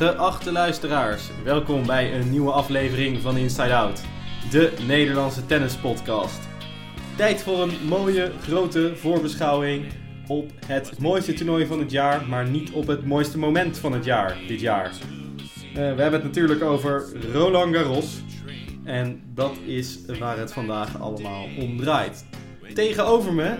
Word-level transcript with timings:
Geachte 0.00 0.52
luisteraars, 0.52 1.30
welkom 1.44 1.86
bij 1.86 2.14
een 2.14 2.30
nieuwe 2.30 2.50
aflevering 2.50 3.20
van 3.20 3.36
Inside 3.36 3.74
Out, 3.74 4.02
de 4.50 4.72
Nederlandse 4.86 5.46
tennispodcast. 5.46 6.38
Tijd 7.16 7.42
voor 7.42 7.62
een 7.62 7.86
mooie, 7.88 8.32
grote 8.42 8.96
voorbeschouwing 8.96 9.84
op 10.26 10.50
het 10.66 10.98
mooiste 10.98 11.32
toernooi 11.32 11.66
van 11.66 11.78
het 11.78 11.90
jaar, 11.90 12.28
maar 12.28 12.48
niet 12.48 12.70
op 12.70 12.86
het 12.86 13.06
mooiste 13.06 13.38
moment 13.38 13.78
van 13.78 13.92
het 13.92 14.04
jaar, 14.04 14.36
dit 14.48 14.60
jaar. 14.60 14.90
Uh, 14.90 15.74
we 15.74 15.80
hebben 15.80 16.12
het 16.12 16.22
natuurlijk 16.22 16.62
over 16.62 17.08
Roland 17.32 17.76
Garros. 17.76 18.20
En 18.84 19.22
dat 19.34 19.56
is 19.66 19.98
waar 20.18 20.38
het 20.38 20.52
vandaag 20.52 21.00
allemaal 21.00 21.46
om 21.58 21.76
draait. 21.76 22.24
Tegenover 22.74 23.32
me 23.32 23.54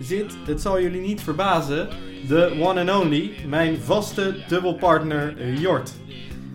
zit, 0.00 0.36
het 0.46 0.60
zal 0.60 0.80
jullie 0.80 1.00
niet 1.00 1.20
verbazen, 1.20 1.88
de 2.28 2.56
one 2.60 2.80
and 2.80 3.02
only, 3.02 3.30
mijn 3.46 3.78
vaste 3.80 4.34
dubbelpartner 4.48 5.52
Jort. 5.54 5.92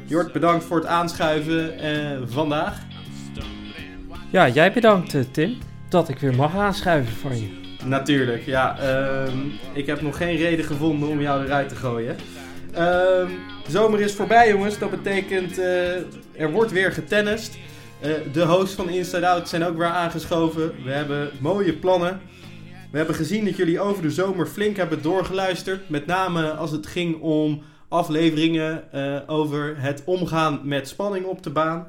Jort, 0.05 0.31
bedankt 0.31 0.63
voor 0.63 0.77
het 0.77 0.85
aanschuiven 0.85 1.85
uh, 1.85 2.17
vandaag. 2.26 2.80
Ja, 4.31 4.49
jij 4.49 4.73
bedankt 4.73 5.13
uh, 5.13 5.21
Tim, 5.31 5.57
dat 5.90 6.09
ik 6.09 6.20
weer 6.20 6.35
mag 6.35 6.55
aanschuiven 6.55 7.13
voor 7.13 7.34
je. 7.34 7.59
Natuurlijk, 7.85 8.45
ja. 8.45 8.77
Uh, 8.81 9.34
ik 9.73 9.85
heb 9.85 10.02
nog 10.02 10.17
geen 10.17 10.35
reden 10.35 10.66
gevonden 10.66 11.09
om 11.09 11.21
jou 11.21 11.45
eruit 11.45 11.70
te 11.70 11.76
gooien. 11.76 12.15
Ehm, 12.73 13.29
zomer 13.68 13.99
is 13.99 14.13
voorbij 14.13 14.49
jongens, 14.49 14.79
dat 14.79 14.90
betekent 14.90 15.59
uh, 15.59 15.95
er 16.31 16.52
wordt 16.52 16.71
weer 16.71 16.91
getennist. 16.91 17.57
de 18.31 18.46
hosts 18.46 18.76
van 18.76 18.90
Inside 18.90 19.27
Out 19.27 19.49
zijn 19.49 19.63
ook 19.63 19.77
weer 19.77 19.87
aangeschoven. 19.87 20.71
We 20.84 20.91
hebben 20.91 21.29
mooie 21.40 21.74
plannen. 21.74 22.21
We 22.98 23.03
hebben 23.03 23.26
gezien 23.26 23.45
dat 23.45 23.55
jullie 23.55 23.79
over 23.79 24.01
de 24.01 24.12
zomer 24.12 24.48
flink 24.48 24.77
hebben 24.77 25.01
doorgeluisterd. 25.01 25.90
Met 25.90 26.05
name 26.05 26.51
als 26.51 26.71
het 26.71 26.87
ging 26.87 27.21
om 27.21 27.62
afleveringen 27.87 28.84
uh, 28.95 29.20
over 29.27 29.76
het 29.77 30.01
omgaan 30.05 30.59
met 30.63 30.87
spanning 30.87 31.25
op 31.25 31.43
de 31.43 31.49
baan. 31.49 31.87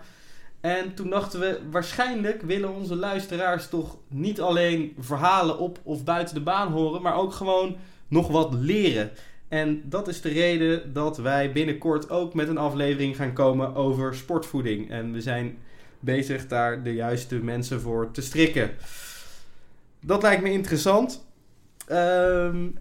En 0.60 0.94
toen 0.94 1.10
dachten 1.10 1.40
we, 1.40 1.60
waarschijnlijk 1.70 2.42
willen 2.42 2.74
onze 2.74 2.96
luisteraars 2.96 3.68
toch 3.68 3.96
niet 4.08 4.40
alleen 4.40 4.94
verhalen 4.98 5.58
op 5.58 5.78
of 5.82 6.04
buiten 6.04 6.34
de 6.34 6.40
baan 6.40 6.72
horen, 6.72 7.02
maar 7.02 7.16
ook 7.16 7.32
gewoon 7.32 7.76
nog 8.08 8.28
wat 8.28 8.54
leren. 8.54 9.10
En 9.48 9.82
dat 9.84 10.08
is 10.08 10.20
de 10.20 10.28
reden 10.28 10.92
dat 10.92 11.18
wij 11.18 11.52
binnenkort 11.52 12.10
ook 12.10 12.34
met 12.34 12.48
een 12.48 12.58
aflevering 12.58 13.16
gaan 13.16 13.32
komen 13.32 13.74
over 13.74 14.14
sportvoeding. 14.14 14.90
En 14.90 15.12
we 15.12 15.20
zijn 15.20 15.58
bezig 16.00 16.46
daar 16.46 16.82
de 16.82 16.94
juiste 16.94 17.36
mensen 17.36 17.80
voor 17.80 18.10
te 18.10 18.22
strikken. 18.22 18.70
Dat 20.00 20.22
lijkt 20.22 20.42
me 20.42 20.50
interessant. 20.50 21.26
Um, 21.92 22.78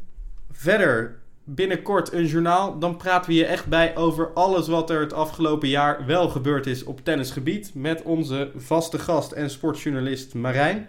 verder, 0.51 1.19
binnenkort 1.43 2.13
een 2.13 2.25
journaal. 2.25 2.79
Dan 2.79 2.97
praten 2.97 3.29
we 3.29 3.35
je 3.35 3.45
echt 3.45 3.65
bij 3.65 3.95
over 3.95 4.33
alles 4.33 4.67
wat 4.67 4.89
er 4.89 4.99
het 4.99 5.13
afgelopen 5.13 5.67
jaar 5.67 6.05
wel 6.05 6.29
gebeurd 6.29 6.67
is 6.67 6.83
op 6.83 7.03
tennisgebied. 7.03 7.71
Met 7.73 8.01
onze 8.01 8.51
vaste 8.55 8.99
gast 8.99 9.31
en 9.31 9.49
sportjournalist 9.49 10.33
Marijn. 10.33 10.87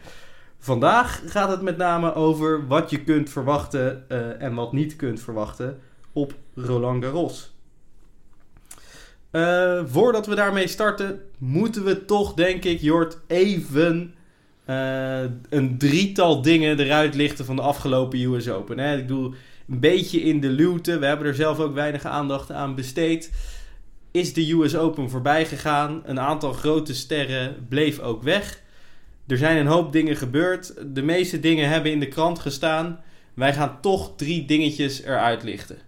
Vandaag 0.59 1.23
gaat 1.25 1.51
het 1.51 1.63
met 1.63 1.77
name 1.77 2.15
over 2.15 2.67
wat 2.67 2.91
je 2.91 3.05
kunt 3.05 3.31
verwachten 3.31 4.05
uh, 4.09 4.43
en 4.43 4.55
wat 4.55 4.73
niet 4.73 4.97
kunt 4.97 5.21
verwachten 5.21 5.81
op 6.13 6.35
Roland 6.55 7.05
Garros. 7.05 7.57
Uh, 9.33 9.83
voordat 9.87 10.27
we 10.27 10.35
daarmee 10.35 10.69
starten, 10.69 11.21
moeten 11.39 11.85
we 11.85 12.05
toch, 12.05 12.35
denk 12.35 12.65
ik, 12.65 12.81
Jort, 12.81 13.19
even 13.27 14.15
uh, 14.71 15.21
een 15.49 15.79
drietal 15.79 16.43
dingen 16.43 16.79
eruit 16.79 17.15
lichten 17.15 17.45
van 17.45 17.57
de 17.57 17.63
afgelopen 17.63 18.21
US 18.21 18.49
Open. 18.49 18.79
Hè? 18.79 18.97
Ik 18.97 19.07
bedoel, 19.07 19.35
een 19.69 19.81
beetje 19.81 20.21
in 20.21 20.41
de 20.41 20.49
luwte. 20.49 20.99
We 20.99 21.07
hebben 21.07 21.27
er 21.27 21.35
zelf 21.35 21.59
ook 21.59 21.75
weinig 21.75 22.05
aandacht 22.05 22.53
aan 22.53 22.75
besteed. 22.75 23.33
Is 24.11 24.33
de 24.33 24.53
US 24.53 24.77
Open 24.77 25.11
voorbij 25.11 25.47
gegaan? 25.47 26.03
Een 26.05 26.21
aantal 26.21 26.53
grote 26.53 26.95
sterren 26.95 27.67
bleef 27.69 27.99
ook 27.99 28.23
weg. 28.23 28.63
Er 29.27 29.37
zijn 29.37 29.57
een 29.57 29.67
hoop 29.67 29.93
dingen 29.93 30.17
gebeurd. 30.17 30.75
De 30.95 31.03
meeste 31.03 31.41
dingen 31.41 31.69
hebben 31.69 31.93
in 31.93 32.01
de 32.01 32.09
krant 32.09 32.39
gestaan. 32.39 33.01
Wij 33.35 33.55
gaan 33.55 33.81
toch 33.81 34.13
drie 34.17 34.45
dingetjes 34.45 35.03
eruit 35.03 35.43
lichten. 35.43 35.79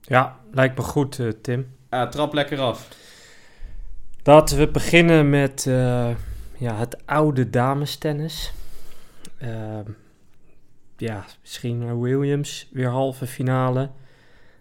Ja, 0.00 0.36
lijkt 0.52 0.76
me 0.76 0.82
goed, 0.82 1.18
uh, 1.18 1.32
Tim. 1.42 1.66
Trap 2.10 2.34
lekker 2.34 2.58
af. 2.58 2.88
Laten 4.22 4.58
we 4.58 4.68
beginnen 4.68 5.30
met 5.30 5.64
uh, 5.68 6.08
ja, 6.58 6.76
het 6.76 7.06
oude 7.06 7.50
damestennis. 7.50 8.52
Uh, 9.42 9.78
ja, 10.96 11.24
misschien 11.40 12.00
Williams 12.00 12.68
weer 12.72 12.88
halve 12.88 13.26
finale. 13.26 13.90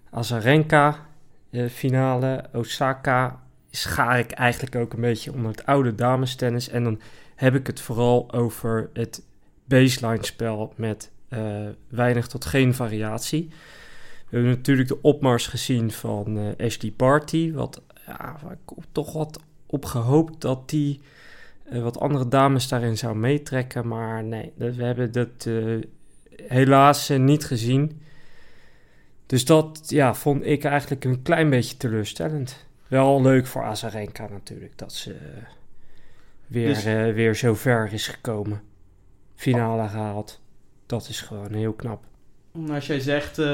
Azarenka 0.10 1.06
uh, 1.50 1.70
finale. 1.70 2.46
Osaka 2.54 3.42
schaar 3.72 4.20
ik 4.20 4.32
eigenlijk 4.32 4.76
ook 4.76 4.94
een 4.94 5.02
beetje 5.02 5.34
onder 5.34 5.52
het 5.52 5.66
oude 5.66 5.96
damestennis. 5.96 6.70
En 6.70 6.84
dan 6.84 7.02
heb 7.36 7.56
ik 7.56 7.68
het 7.68 7.82
vooral 7.82 8.34
over 8.34 8.90
het 8.94 9.22
baseline 9.66 10.26
spel 10.26 10.74
met 10.76 11.12
uh, 11.30 11.68
weinig 11.88 12.28
tot 12.28 12.46
geen 12.46 12.74
variatie. 12.74 13.48
We 14.30 14.40
hebben 14.40 14.52
natuurlijk 14.58 14.88
de 14.88 15.02
opmars 15.02 15.48
gezien 15.48 15.92
van 15.92 16.38
uh, 16.38 16.66
Ashley 16.66 16.94
Barty. 16.98 17.52
Wat 17.52 17.82
ja, 18.06 18.40
ik 18.52 18.76
toch 18.92 19.14
wat 19.14 19.40
op 19.66 19.86
gehoopt 19.86 20.42
dat 20.42 20.70
die 20.70 21.02
wat 21.70 22.00
andere 22.00 22.28
dames 22.28 22.68
daarin 22.68 22.98
zou 22.98 23.16
meetrekken. 23.16 23.88
Maar 23.88 24.24
nee, 24.24 24.54
dat, 24.56 24.76
we 24.76 24.84
hebben 24.84 25.12
dat 25.12 25.46
uh, 25.48 25.84
helaas 26.48 27.10
uh, 27.10 27.20
niet 27.20 27.46
gezien. 27.46 28.02
Dus 29.26 29.46
dat 29.46 29.84
ja, 29.88 30.14
vond 30.14 30.46
ik 30.46 30.64
eigenlijk 30.64 31.06
een 31.06 31.22
klein 31.22 31.50
beetje 31.50 31.78
teleurstellend. 31.78 32.66
Wel 32.88 33.22
leuk 33.22 33.48
voor 33.48 33.64
Azarenka 33.64 34.28
natuurlijk, 34.28 34.78
dat 34.78 34.94
ze 34.94 35.16
weer, 36.48 36.74
dus... 36.74 36.84
weer 36.84 37.36
zo 37.36 37.56
ver 37.56 37.94
is 37.94 38.08
gekomen. 38.08 38.62
Finale 39.36 39.90
gehaald. 39.90 40.42
Dat 40.86 41.10
is 41.10 41.22
gewoon 41.22 41.54
heel 41.54 41.74
knap. 41.74 42.04
Als 42.70 42.88
jij 42.88 43.00
zegt, 43.00 43.40
uh, 43.40 43.46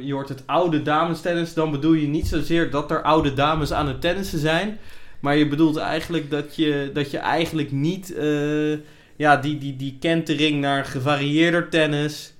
je 0.00 0.12
hoort 0.12 0.28
het 0.28 0.46
oude 0.46 0.82
damestennis, 0.82 1.54
dan 1.54 1.70
bedoel 1.70 1.92
je 1.92 2.06
niet 2.06 2.26
zozeer 2.26 2.70
dat 2.70 2.90
er 2.90 3.02
oude 3.02 3.34
dames 3.34 3.72
aan 3.72 3.88
het 3.88 4.00
tennissen 4.00 4.38
zijn. 4.38 4.78
Maar 5.26 5.36
je 5.36 5.48
bedoelt 5.48 5.76
eigenlijk 5.76 6.30
dat 6.30 6.56
je, 6.56 6.90
dat 6.92 7.10
je 7.10 7.18
eigenlijk 7.18 7.72
niet 7.72 8.10
uh, 8.16 8.78
ja, 9.16 9.36
die, 9.36 9.58
die, 9.58 9.76
die 9.76 9.96
kentering 10.00 10.60
naar 10.60 10.84
gevarieerder 10.84 11.68
tennis, 11.68 12.34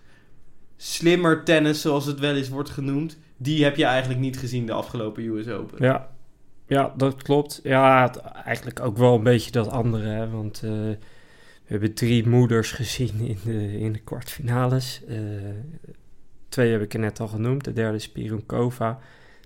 slimmer 0.76 1.44
tennis, 1.44 1.80
zoals 1.80 2.06
het 2.06 2.18
wel 2.18 2.36
eens 2.36 2.48
wordt 2.48 2.70
genoemd, 2.70 3.18
die 3.36 3.64
heb 3.64 3.76
je 3.76 3.84
eigenlijk 3.84 4.20
niet 4.20 4.38
gezien 4.38 4.66
de 4.66 4.72
afgelopen 4.72 5.24
US 5.24 5.48
Open. 5.48 5.84
Ja, 5.84 6.08
ja 6.66 6.92
dat 6.96 7.22
klopt. 7.22 7.60
Ja, 7.62 8.14
eigenlijk 8.44 8.80
ook 8.80 8.96
wel 8.96 9.14
een 9.14 9.22
beetje 9.22 9.50
dat 9.50 9.68
andere, 9.68 10.30
want 10.30 10.62
uh, 10.64 10.70
we 10.70 10.98
hebben 11.64 11.94
drie 11.94 12.28
moeders 12.28 12.72
gezien 12.72 13.20
in 13.20 13.38
de, 13.44 13.78
in 13.78 13.92
de 13.92 14.00
kwartfinales. 14.00 15.02
Uh, 15.08 15.18
twee 16.48 16.72
heb 16.72 16.82
ik 16.82 16.94
er 16.94 17.00
net 17.00 17.20
al 17.20 17.28
genoemd, 17.28 17.64
de 17.64 17.72
derde 17.72 17.96
is 17.96 18.10
Pironkova. 18.10 18.98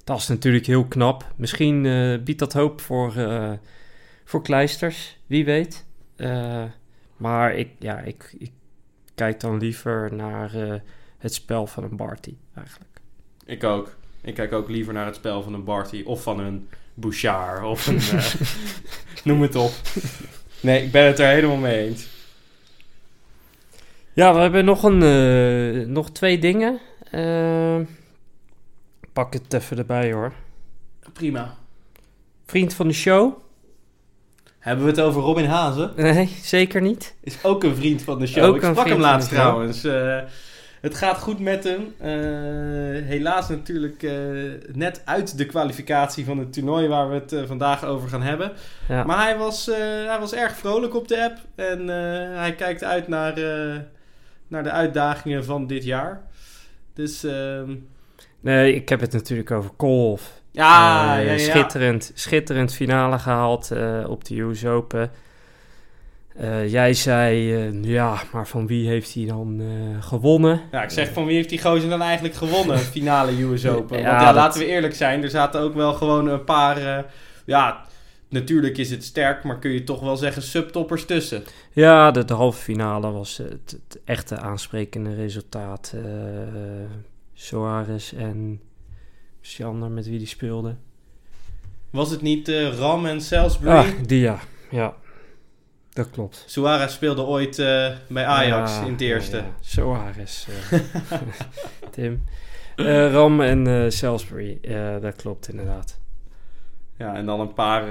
Dat 0.05 0.19
is 0.19 0.29
natuurlijk 0.29 0.67
heel 0.67 0.85
knap. 0.85 1.33
Misschien 1.37 1.85
uh, 1.85 2.19
biedt 2.23 2.39
dat 2.39 2.53
hoop 2.53 2.81
voor, 2.81 3.17
uh, 3.17 3.53
voor 4.25 4.43
kleisters, 4.43 5.19
wie 5.27 5.45
weet. 5.45 5.87
Uh, 6.17 6.65
maar 7.17 7.55
ik, 7.55 7.69
ja, 7.79 7.99
ik, 7.99 8.35
ik, 8.39 8.51
kijk 9.15 9.41
dan 9.41 9.59
liever 9.59 10.15
naar 10.15 10.53
het 11.19 11.35
spel 11.35 11.67
van 11.67 11.85
een 11.85 11.97
Barty 11.97 12.35
eigenlijk. 12.55 13.01
Ik 13.45 13.65
ook. 13.65 13.97
Ik 14.21 14.35
kijk 14.35 14.53
ook 14.53 14.69
liever 14.69 14.93
naar 14.93 15.07
het 15.07 15.15
spel 15.15 15.43
van 15.43 15.55
een 15.55 15.65
Barty 15.65 16.03
of 16.05 16.23
van 16.23 16.41
een 16.41 16.69
Bouchard 16.95 17.65
of 17.65 17.87
een... 17.87 18.01
noem 19.31 19.43
het 19.43 19.55
op. 19.55 19.73
Nee, 20.61 20.85
ik 20.85 20.91
ben 20.91 21.07
het 21.07 21.19
er 21.19 21.29
helemaal 21.29 21.57
mee 21.57 21.89
eens. 21.89 22.09
Ja, 24.13 24.35
we 24.35 24.41
hebben 24.41 24.65
nog, 24.65 24.83
een, 24.83 25.93
nog 25.93 26.11
twee 26.11 26.39
dingen. 26.39 26.79
Uh, 27.13 27.81
pak 29.21 29.33
het 29.33 29.55
even 29.55 29.79
erbij 29.79 30.13
hoor. 30.13 30.33
Prima. 31.13 31.55
Vriend 32.47 32.75
van 32.75 32.89
de 32.89 32.95
show. 32.95 33.33
Hebben 34.59 34.85
we 34.85 34.91
het 34.91 35.01
over 35.01 35.23
Robin 35.23 35.45
Hazen? 35.45 35.93
Nee, 35.97 36.37
zeker 36.43 36.81
niet. 36.81 37.15
Is 37.21 37.45
ook 37.45 37.65
een 37.65 37.77
vriend 37.77 38.03
van 38.03 38.19
de 38.19 38.27
show. 38.27 38.45
Ook 38.45 38.57
Ik 38.57 38.63
sprak 38.63 38.89
hem 38.89 39.01
laatst 39.01 39.29
trouwens. 39.29 39.85
Uh, 39.85 40.19
het 40.81 40.95
gaat 40.95 41.19
goed 41.19 41.39
met 41.39 41.65
hem. 41.65 41.81
Uh, 41.81 42.07
helaas 43.07 43.49
natuurlijk 43.49 44.03
uh, 44.03 44.13
net 44.73 45.03
uit 45.05 45.39
de 45.39 45.47
kwalificatie 45.47 46.25
van 46.25 46.39
het 46.39 46.53
toernooi 46.53 46.89
waar 46.89 47.09
we 47.09 47.15
het 47.15 47.47
vandaag 47.47 47.85
over 47.85 48.09
gaan 48.09 48.23
hebben. 48.23 48.53
Ja. 48.89 49.05
Maar 49.05 49.23
hij 49.23 49.39
was, 49.39 49.67
hij 50.07 50.19
was 50.21 50.35
erg 50.35 50.57
vrolijk 50.57 50.95
op 50.95 51.09
de 51.09 51.25
app. 51.25 51.39
En 51.55 51.89
hij 52.39 52.55
kijkt 52.55 52.85
uit 52.85 53.09
naar, 53.09 53.35
naar 54.49 54.63
de 54.63 54.71
uitdagingen 54.71 55.45
van 55.45 55.67
dit 55.67 55.85
jaar. 55.85 56.23
Dus 56.95 57.25
ehm, 57.25 57.71
Nee, 58.41 58.75
ik 58.75 58.89
heb 58.89 59.01
het 59.01 59.13
natuurlijk 59.13 59.51
over 59.51 59.71
Kolf. 59.77 60.41
Ja, 60.53 61.19
uh, 61.19 61.25
ja, 61.27 61.33
ja, 61.33 61.39
Schitterend, 61.39 62.13
schitterend 62.15 62.75
finale 62.75 63.19
gehaald 63.19 63.71
uh, 63.73 64.05
op 64.09 64.25
de 64.25 64.41
US 64.41 64.65
Open. 64.67 65.11
Eh, 66.37 66.69
jij 66.71 66.95
zei, 66.95 67.55
eh, 67.55 67.85
ja, 67.85 68.17
maar 68.33 68.47
van 68.47 68.67
wie 68.67 68.89
heeft 68.89 69.15
hij 69.15 69.27
dan 69.27 69.61
eh, 69.61 70.03
gewonnen? 70.03 70.61
Ja, 70.71 70.83
ik 70.83 70.91
zeg 70.91 71.13
van 71.13 71.27
wie 71.27 71.35
heeft 71.37 71.49
die 71.49 71.61
gozer 71.63 71.89
dan 71.91 72.03
eigenlijk 72.03 72.35
gewonnen? 72.35 72.79
Finale 72.79 73.43
US 73.43 73.67
Open. 73.77 73.99
Ja, 73.99 74.05
Want 74.09 74.21
ja, 74.21 74.27
dat- 74.27 74.35
laten 74.35 74.61
we 74.61 74.67
eerlijk 74.67 74.95
zijn. 74.95 75.23
Er 75.23 75.31
zaten 75.31 75.61
ook 75.61 75.75
wel 75.75 75.93
gewoon 75.95 76.27
een 76.29 76.45
paar... 76.45 76.77
eh, 76.77 77.05
ja, 77.45 77.85
natuurlijk 78.29 78.79
is 78.79 78.91
het 78.91 79.05
sterk, 79.05 79.45
maar 79.45 79.59
kun 79.59 79.71
je 79.71 79.85
toch 79.85 80.01
wel 80.01 80.17
zeggen 80.17 80.43
subtoppers 80.43 81.05
tussen. 81.05 81.43
Ja, 81.73 82.11
de, 82.11 82.25
de 82.25 82.35
halve 82.35 82.63
finale 82.63 83.11
was 83.11 83.37
het, 83.37 83.77
het 83.89 83.99
echte 84.05 84.37
aansprekende 84.39 85.15
resultaat. 85.15 85.95
Soares 87.45 88.13
en 88.13 88.61
Sjander 89.41 89.91
met 89.91 90.07
wie 90.07 90.19
die 90.19 90.27
speelde. 90.27 90.77
Was 91.91 92.11
het 92.11 92.23
niet 92.23 92.49
eh, 92.49 92.79
Ram 92.79 93.07
en 93.07 93.21
Salisbury? 93.21 93.71
Ah, 93.77 93.87
die 94.07 94.21
ja. 94.21 94.39
Ja, 94.71 94.95
dat 95.93 96.11
klopt. 96.11 96.45
Suarez 96.47 96.93
speelde 96.93 97.23
ooit 97.23 97.59
eh, 97.59 97.91
bij 98.09 98.25
Ajax 98.27 98.73
Ja, 98.77 98.85
in 98.85 98.93
het 98.93 99.01
eerste. 99.01 99.37
ja, 99.37 99.43
ja. 99.43 99.53
Soares, 99.61 100.47
eh, 100.71 100.81
Tim. 101.91 102.25
Eh, 102.77 103.13
Ram 103.13 103.41
en 103.41 103.67
eh, 103.67 103.91
Salisbury, 103.91 104.59
eh, 104.63 105.01
dat 105.01 105.17
klopt 105.17 105.49
inderdaad. 105.49 105.99
Ja, 106.97 107.15
en 107.15 107.27
dan 107.27 107.41
een 107.41 107.53
paar, 107.55 107.83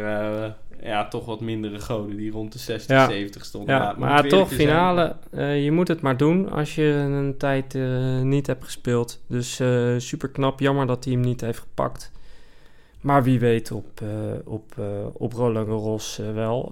eh, 0.44 0.52
ja, 0.82 1.08
toch 1.08 1.26
wat 1.26 1.40
mindere 1.42 1.80
goden 1.80 2.18
die 2.18 2.32
rond 2.32 2.52
de 2.52 2.60
60, 2.60 2.96
Ja. 2.96 3.10
70 3.10 3.46
stonden. 3.46 3.76
Ja, 3.76 3.96
maar 3.98 4.16
eerlijk 4.16 4.30
toch, 4.30 4.54
finale. 4.54 5.16
eh, 5.32 5.64
je 5.64 5.72
moet 5.72 5.88
het 5.88 6.02
maar 6.02 6.18
doen 6.18 6.52
als 6.52 6.76
je 6.76 6.84
een 6.84 7.38
tijd 7.38 7.76
eh, 7.76 8.22
niet 8.22 8.48
hebt 8.48 8.64
gespeeld. 8.64 9.22
Dus 9.28 9.60
eh, 9.60 9.94
super 9.98 10.30
knap. 10.30 10.60
Jammer 10.60 10.88
dat 10.88 11.04
hij 11.04 11.14
hem 11.14 11.22
niet 11.22 11.42
heeft 11.42 11.60
gepakt. 11.60 12.12
Maar 13.02 13.24
wie 13.24 13.40
weet 13.40 13.72
op, 13.72 14.02
op, 14.46 14.74
op 15.14 15.34
Roland 15.34 15.68
Garros 15.68 16.22
wel. 16.34 16.72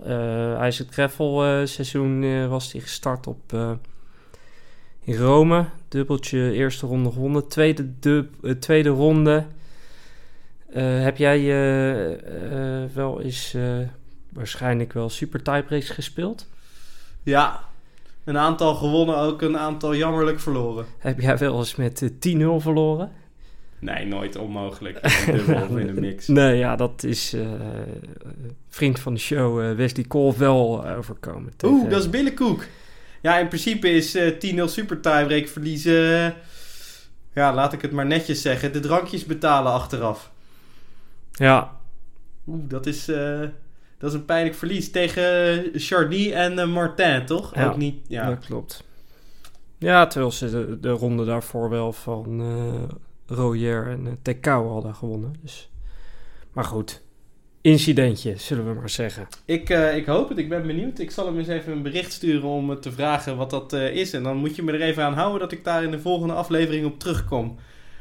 Hij 0.57 0.67
is 0.67 0.77
het 0.79 0.89
gravel 0.89 1.67
seizoen 1.67 2.47
was 2.49 2.71
hij 2.71 2.81
gestart 2.81 3.27
op 3.27 3.53
in 5.03 5.15
Rome. 5.15 5.65
Dubbeltje 5.87 6.51
eerste 6.51 6.85
ronde 6.87 7.11
gewonnen. 7.11 7.47
Tweede, 7.47 7.99
dub, 7.99 8.29
tweede 8.59 8.89
ronde. 8.89 9.45
Eh, 10.69 11.03
heb 11.03 11.17
jij 11.17 11.37
eh, 11.39 12.13
eh, 12.83 12.89
wel 12.93 13.21
eens 13.21 13.55
waarschijnlijk 14.29 14.93
wel 14.93 15.09
super 15.09 15.41
tiebreaks 15.43 15.89
gespeeld? 15.89 16.47
Ja, 17.23 17.63
een 18.23 18.37
aantal 18.37 18.75
gewonnen, 18.75 19.17
ook 19.17 19.41
een 19.41 19.57
aantal 19.57 19.95
jammerlijk 19.95 20.39
verloren. 20.39 20.85
Heb 20.97 21.19
jij 21.19 21.37
wel 21.37 21.57
eens 21.57 21.75
met 21.75 22.01
eh, 22.01 22.35
10-0 22.59 22.61
verloren? 22.61 23.11
Nee, 23.79 24.05
nooit 24.05 24.35
onmogelijk. 24.35 25.25
Dubbel 25.25 25.77
in 25.77 25.87
een 25.87 25.99
mix. 25.99 26.27
Nee, 26.37 26.57
ja, 26.57 26.75
dat 26.75 27.03
is 27.03 27.35
vriend 28.69 28.99
van 28.99 29.13
de 29.13 29.19
show 29.19 29.75
Wesley 29.75 30.05
Kolf 30.05 30.37
wel 30.37 30.87
overkomen. 30.87 31.53
Oeh, 31.63 31.73
Tegen- 31.73 31.89
dat 31.89 31.99
is 31.99 32.09
billenkoek. 32.09 32.65
Ja, 33.21 33.37
in 33.37 33.47
principe 33.47 33.89
is 33.89 34.15
eh 34.15 34.31
10-0 34.31 34.63
super 34.63 34.99
tiebreak 35.01 35.47
verliezen... 35.47 36.33
ja, 37.33 37.53
laat 37.53 37.73
ik 37.73 37.81
het 37.81 37.91
maar 37.91 38.05
netjes 38.05 38.41
zeggen. 38.41 38.73
De 38.73 38.79
drankjes 38.79 39.25
betalen 39.25 39.71
achteraf. 39.71 40.31
Ja, 41.37 41.75
Oeh, 42.47 42.69
dat 42.69 42.85
is, 42.85 43.07
eh, 43.07 43.39
dat 43.97 44.09
is 44.09 44.13
een 44.13 44.25
pijnlijk 44.25 44.55
verlies. 44.55 44.91
Tegen 44.91 45.69
Chardy 45.73 46.31
en 46.31 46.59
eh, 46.59 46.67
Martin, 46.67 47.25
toch? 47.25 47.55
Ja. 47.55 47.67
Ook 47.67 47.77
niet, 47.77 47.95
ja. 48.07 48.29
dat 48.29 48.45
klopt. 48.45 48.83
Ja, 49.77 50.07
terwijl 50.07 50.31
ze 50.31 50.49
de, 50.49 50.79
de 50.79 50.89
ronde 50.89 51.25
daarvoor 51.25 51.69
wel 51.69 51.93
van 51.93 52.41
eh 52.41 52.95
Royer 53.27 53.87
en 53.87 54.05
uh, 54.05 54.11
Tekau 54.21 54.67
hadden 54.67 54.95
gewonnen. 54.95 55.35
Dus. 55.41 55.69
Maar 56.51 56.63
goed, 56.63 57.01
incidentje, 57.61 58.37
zullen 58.37 58.67
we 58.67 58.73
maar 58.73 58.89
zeggen. 58.89 59.27
Ik, 59.45 59.69
eh, 59.69 59.95
ik 59.95 60.05
hoop 60.05 60.29
het, 60.29 60.37
ik 60.37 60.49
ben 60.49 60.67
benieuwd. 60.67 60.99
Ik 60.99 61.11
zal 61.11 61.25
hem 61.25 61.37
eens 61.37 61.47
even 61.47 61.71
een 61.71 61.81
bericht 61.81 62.11
sturen 62.11 62.49
om 62.49 62.79
te 62.79 62.91
vragen 62.91 63.37
wat 63.37 63.49
dat 63.49 63.73
eh, 63.73 63.95
is. 63.95 64.13
En 64.13 64.23
dan 64.23 64.37
moet 64.37 64.55
je 64.55 64.63
me 64.63 64.71
er 64.71 64.81
even 64.81 65.03
aan 65.03 65.13
houden 65.13 65.39
dat 65.39 65.51
ik 65.51 65.63
daar 65.63 65.83
in 65.83 65.91
de 65.91 65.99
volgende 65.99 66.33
aflevering 66.33 66.85
op 66.85 66.99
terugkom. 66.99 67.57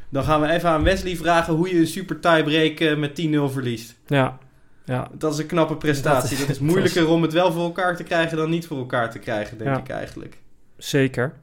Dan 0.09 0.23
gaan 0.23 0.41
we 0.41 0.47
even 0.47 0.69
aan 0.69 0.83
Wesley 0.83 1.15
vragen 1.15 1.53
hoe 1.53 1.69
je 1.69 1.79
een 1.79 1.87
super 1.87 2.19
tiebreak 2.19 2.79
eh, 2.79 2.97
met 2.97 3.21
10-0 3.21 3.51
verliest. 3.53 3.95
Ja, 4.07 4.37
ja, 4.85 5.07
Dat 5.13 5.33
is 5.33 5.39
een 5.39 5.45
knappe 5.45 5.75
prestatie. 5.77 6.37
Dat 6.37 6.49
is, 6.49 6.59
moeilijker 6.59 7.09
om 7.15 7.21
het 7.21 7.33
wel 7.33 7.51
voor 7.51 7.63
elkaar 7.63 7.95
te 7.95 8.03
krijgen 8.03 8.37
dan 8.37 8.49
niet 8.49 8.67
voor 8.67 8.77
elkaar 8.77 9.11
te 9.11 9.19
krijgen, 9.19 9.57
denk 9.57 9.69
Ja. 9.69 9.77
ik 9.77 9.89
eigenlijk. 9.89 10.37
zeker. 10.77 11.33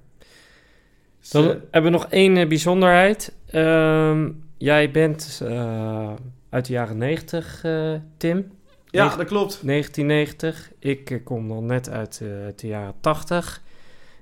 Dus, 1.20 1.30
Dan 1.30 1.44
eh, 1.44 1.48
hebben 1.70 1.92
we 1.92 1.98
nog 1.98 2.06
één 2.10 2.36
eh, 2.36 2.48
bijzonderheid. 2.48 3.34
Ehm, 3.46 4.30
jij 4.58 4.90
bent 4.90 5.42
uit 6.50 6.66
de 6.66 6.72
jaren 6.72 6.98
90, 6.98 7.64
eh, 7.64 7.92
Tim. 8.16 8.52
ja, 8.90 9.16
dat 9.16 9.26
klopt. 9.26 9.58
1990. 9.62 10.70
Ik 10.78 11.20
kom 11.24 11.48
dan 11.48 11.66
net 11.66 11.90
uit, 11.90 12.18
de 12.56 12.66
jaren 12.66 12.94
80. 13.00 13.62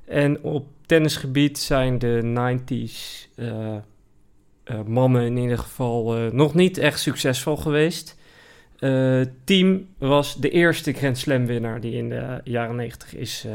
En 0.05 0.43
op 0.43 0.67
tennisgebied 0.87 1.59
zijn 1.59 1.99
de 1.99 2.21
90s 2.23 3.29
eh, 3.37 3.49
eh, 3.49 3.77
mannen 4.87 5.23
in 5.23 5.37
ieder 5.37 5.59
geval 5.59 6.17
eh, 6.17 6.33
nog 6.33 6.55
niet 6.55 6.79
echt 6.79 7.01
succesvol 7.01 7.57
geweest. 7.57 8.21
Eh 8.79 9.21
team 9.45 9.87
was 9.99 10.37
de 10.37 10.51
eerste 10.51 10.93
Grand 10.93 11.19
Slam 11.19 11.47
winnaar 11.47 11.81
die 11.81 11.93
in 11.93 12.09
de 12.09 12.41
jaren 12.45 12.77
90 12.77 13.15
is 13.15 13.45
eh, 13.45 13.55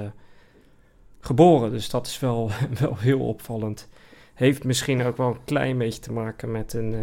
geboren. 1.20 1.72
Dus 1.72 1.90
dat 1.90 2.08
is 2.08 2.20
wel, 2.20 2.52
wel 2.80 2.98
heel 2.98 3.20
opvallend. 3.20 3.90
Heeft 4.34 4.64
misschien 4.64 5.04
ook 5.04 5.18
wel 5.18 5.28
een 5.28 5.44
klein 5.46 5.78
beetje 5.78 6.02
te 6.02 6.12
maken 6.12 6.52
met 6.52 6.74
een 6.74 6.94
eh, 6.94 7.00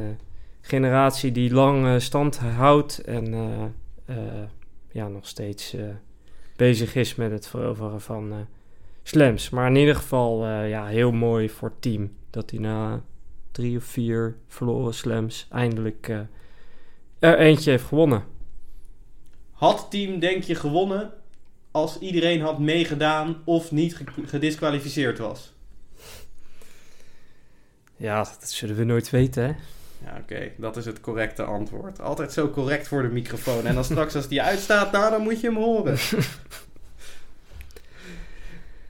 generatie 0.61 1.33
die 1.33 1.53
lang 1.53 1.87
eh, 1.87 1.99
stand 1.99 2.39
houdt 2.39 2.99
en 2.99 3.35
eh, 3.35 3.65
eh, 4.17 4.49
ja, 4.91 5.09
nog 5.09 5.27
steeds 5.27 5.75
eh, 5.75 5.85
bezig 6.57 6.95
is 6.95 7.15
met 7.15 7.31
het 7.31 7.47
veroveren 7.47 8.01
van 8.01 8.33
eh, 8.33 8.39
slams. 9.03 9.51
Maar 9.51 9.67
in 9.69 9.77
ieder 9.77 9.97
geval 9.97 10.45
eh, 10.45 10.69
ja, 10.69 10.87
heel 10.87 11.13
mooi 11.13 11.49
voor 11.49 11.73
team 11.81 12.13
dat 12.31 12.51
hij 12.51 12.61
na 12.61 13.03
drie 13.55 13.77
of 13.77 13.85
vier 13.85 14.37
verloren 14.49 14.95
slams 14.95 15.47
eindelijk 15.51 16.09
eh, 16.09 16.19
er 17.19 17.39
eentje 17.39 17.71
heeft 17.71 17.85
gewonnen. 17.85 18.25
Had 19.53 19.87
team, 19.91 20.19
denk 20.19 20.43
je, 20.43 20.55
gewonnen 20.55 21.13
als 21.71 21.99
iedereen 21.99 22.41
had 22.41 22.59
meegedaan 22.59 23.43
of 23.45 23.71
niet 23.73 23.97
ge- 23.97 24.05
gedisqualificeerd 24.27 25.19
was? 25.19 25.53
Ja, 27.97 28.17
dat 28.19 28.51
zullen 28.51 28.77
we 28.77 28.85
nooit 28.85 29.11
weten, 29.11 29.43
hè? 29.45 29.53
Ja, 30.05 30.19
oké, 30.21 30.51
dat 30.57 30.77
is 30.77 30.85
het 30.85 31.01
correcte 31.01 31.43
antwoord. 31.43 32.01
Altijd 32.01 32.33
zo 32.33 32.51
correct 32.51 32.89
voor 32.89 33.03
de 33.03 33.09
microfoon. 33.09 33.67
En 33.67 33.75
dan 33.75 33.85
straks 33.85 34.15
als 34.15 34.29
die 34.29 34.43
uitstaat, 34.43 34.93
nou, 34.93 35.11
dan 35.11 35.23
moet 35.23 35.41
je 35.41 35.47
hem 35.47 35.57
horen. 35.57 35.97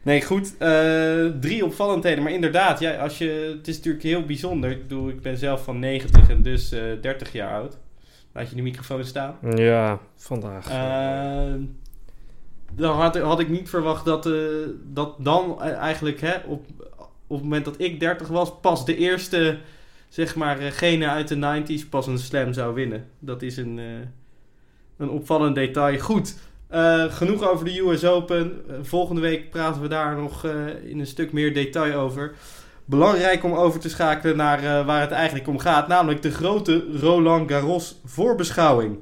Nee, 0.04 0.22
goed. 0.22 0.56
eh, 0.58 1.26
drie 1.40 1.64
opvallendheden. 1.64 2.22
Maar 2.22 2.32
inderdaad, 2.32 2.80
ja, 2.80 2.96
als 2.96 3.18
je, 3.18 3.54
het 3.58 3.68
is 3.68 3.76
natuurlijk 3.76 4.04
heel 4.04 4.24
bijzonder. 4.24 4.70
Ik 4.70 4.82
bedoel, 4.82 5.08
ik 5.08 5.22
ben 5.22 5.36
zelf 5.36 5.64
van 5.64 5.78
90 5.78 6.30
en 6.30 6.42
dus 6.42 6.72
eh 6.72 6.82
30 7.00 7.32
jaar 7.32 7.52
oud. 7.54 7.78
Laat 8.32 8.50
je 8.50 8.56
de 8.56 8.62
microfoon 8.62 9.04
staan. 9.04 9.36
Ja, 9.54 9.98
vandaag. 10.16 10.68
Eh, 10.68 11.54
dan 12.72 12.96
had, 12.96 13.18
had 13.18 13.40
ik 13.40 13.48
niet 13.48 13.68
verwacht 13.68 14.04
dat, 14.04 14.28
dat 14.92 15.14
dan 15.18 15.62
eigenlijk 15.62 16.20
hè, 16.20 16.34
op, 16.46 16.64
op 17.26 17.36
het 17.36 17.42
moment 17.42 17.64
dat 17.64 17.80
ik 17.80 18.00
30 18.00 18.28
was, 18.28 18.60
pas 18.60 18.84
de 18.84 18.96
eerste, 18.96 19.58
zeg 20.08 20.34
maar, 20.34 20.56
gene 20.56 21.08
uit 21.08 21.28
de 21.28 21.62
90s 21.84 21.88
pas 21.88 22.06
een 22.06 22.18
slam 22.18 22.52
zou 22.52 22.74
winnen. 22.74 23.06
Dat 23.18 23.42
is 23.42 23.56
een, 23.56 23.80
een 24.96 25.08
opvallend 25.10 25.54
detail. 25.54 25.98
Goed, 25.98 26.36
eh, 26.74 27.04
genoeg 27.12 27.48
over 27.48 27.64
de 27.64 27.78
US 27.78 28.04
Open. 28.04 28.64
Eh, 28.68 28.74
volgende 28.82 29.20
week 29.20 29.50
praten 29.50 29.82
we 29.82 29.88
daar 29.88 30.16
nog 30.16 30.44
eh, 30.44 30.52
in 30.84 30.98
een 31.00 31.06
stuk 31.06 31.32
meer 31.32 31.54
detail 31.54 32.00
over. 32.00 32.34
Belangrijk 32.84 33.44
om 33.44 33.52
over 33.52 33.80
te 33.80 33.88
schakelen 33.88 34.36
naar 34.36 34.84
waar 34.84 35.00
het 35.00 35.10
eigenlijk 35.10 35.48
om 35.48 35.58
gaat, 35.58 35.88
namelijk 35.88 36.22
de 36.22 36.30
grote 36.30 36.84
Roland 37.00 37.50
Garros 37.50 38.00
voorbeschouwing. 38.04 38.98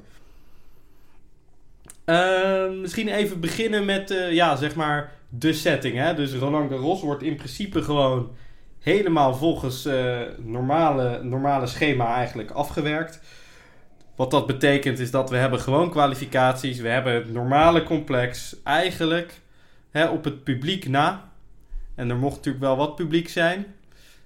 Misschien 2.80 3.08
even 3.08 3.40
beginnen 3.40 3.84
met, 3.84 4.28
ja, 4.30 4.56
zeg 4.56 4.74
maar, 4.74 5.12
de 5.28 5.52
setting. 5.52 5.96
Hè? 5.96 6.14
Dus 6.14 6.34
Roland 6.34 6.70
Garros 6.70 7.02
wordt 7.02 7.22
in 7.22 7.36
principe 7.36 7.82
gewoon 7.82 8.30
helemaal 8.78 9.34
volgens 9.34 9.88
normale, 10.38 11.22
normale 11.22 11.66
schema 11.66 12.14
eigenlijk 12.14 12.50
afgewerkt. 12.50 13.20
Wat 14.22 14.30
dat 14.30 14.46
betekent 14.46 14.98
is 14.98 15.10
dat 15.10 15.30
we 15.30 15.36
hebben 15.36 15.60
gewoon 15.60 15.90
kwalificaties. 15.90 16.78
We 16.78 16.88
hebben 16.88 17.14
het 17.14 17.32
normale 17.32 17.82
complex 17.82 18.56
eigenlijk 18.64 19.40
hè, 19.90 20.08
op 20.08 20.24
het 20.24 20.44
publiek 20.44 20.88
na. 20.88 21.32
En 21.94 22.10
er 22.10 22.16
mocht 22.16 22.36
natuurlijk 22.36 22.64
wel 22.64 22.76
wat 22.76 22.96
publiek 22.96 23.28
zijn. 23.28 23.66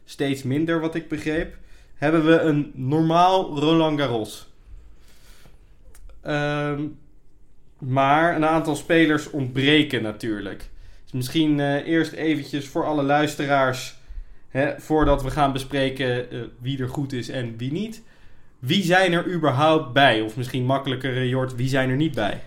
Steeds 0.05 0.43
minder 0.43 0.81
wat 0.81 0.95
ik 0.95 1.09
begreep. 1.09 1.57
Hebben 1.95 2.27
we 2.27 2.39
een 2.39 2.73
normaal 2.75 3.59
Roland 3.59 4.01
Garros. 4.01 4.49
Ehm 6.23 6.83
maar 7.79 8.37
een 8.37 8.47
aantal 8.47 8.77
spelers 8.77 9.31
ontbreken 9.31 10.03
natuurlijk. 10.03 10.69
Dus 11.05 11.13
misschien 11.13 11.61
eh, 11.61 11.87
eerst 11.87 12.13
eventjes 12.13 12.69
voor 12.69 12.85
alle 12.85 13.03
luisteraars, 13.03 13.97
hè, 14.49 14.81
voordat 14.81 15.23
we 15.23 15.31
gaan 15.31 15.53
bespreken 15.53 16.31
eh, 16.31 16.41
wie 16.61 16.81
er 16.81 16.89
goed 16.89 17.13
is 17.13 17.29
en 17.29 17.57
wie 17.57 17.73
niet. 17.73 18.03
Wie 18.67 18.83
zijn 18.85 19.13
er 19.13 19.33
überhaupt 19.33 19.93
bij? 19.93 20.21
Of 20.21 20.37
misschien 20.37 20.65
makkelijker, 20.65 21.17
eh, 21.17 21.29
Jort, 21.29 21.55
wie 21.55 21.69
zijn 21.69 21.91
er 21.91 21.97
niet 21.97 22.15
bij? 22.15 22.41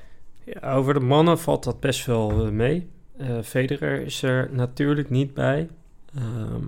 Ja, 0.43 0.73
over 0.73 0.93
de 0.93 0.99
mannen 0.99 1.39
valt 1.39 1.63
dat 1.63 1.79
best 1.79 2.05
wel 2.05 2.31
eh, 2.45 2.51
mee. 2.51 2.89
Eh 3.17 3.27
Federer 3.43 4.01
is 4.01 4.21
er 4.23 4.49
natuurlijk 4.51 5.09
niet 5.09 5.33
bij. 5.33 5.69
Ehm, 6.15 6.63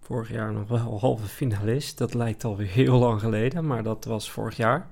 vorig 0.00 0.30
jaar 0.32 0.52
nog 0.52 0.68
wel 0.68 0.98
halve 1.00 1.26
finalist. 1.26 1.98
Dat 1.98 2.14
lijkt 2.14 2.44
alweer 2.44 2.66
heel 2.66 2.98
lang 2.98 3.20
geleden, 3.20 3.66
maar 3.66 3.82
dat 3.82 4.04
was 4.04 4.30
vorig 4.30 4.56
jaar. 4.56 4.86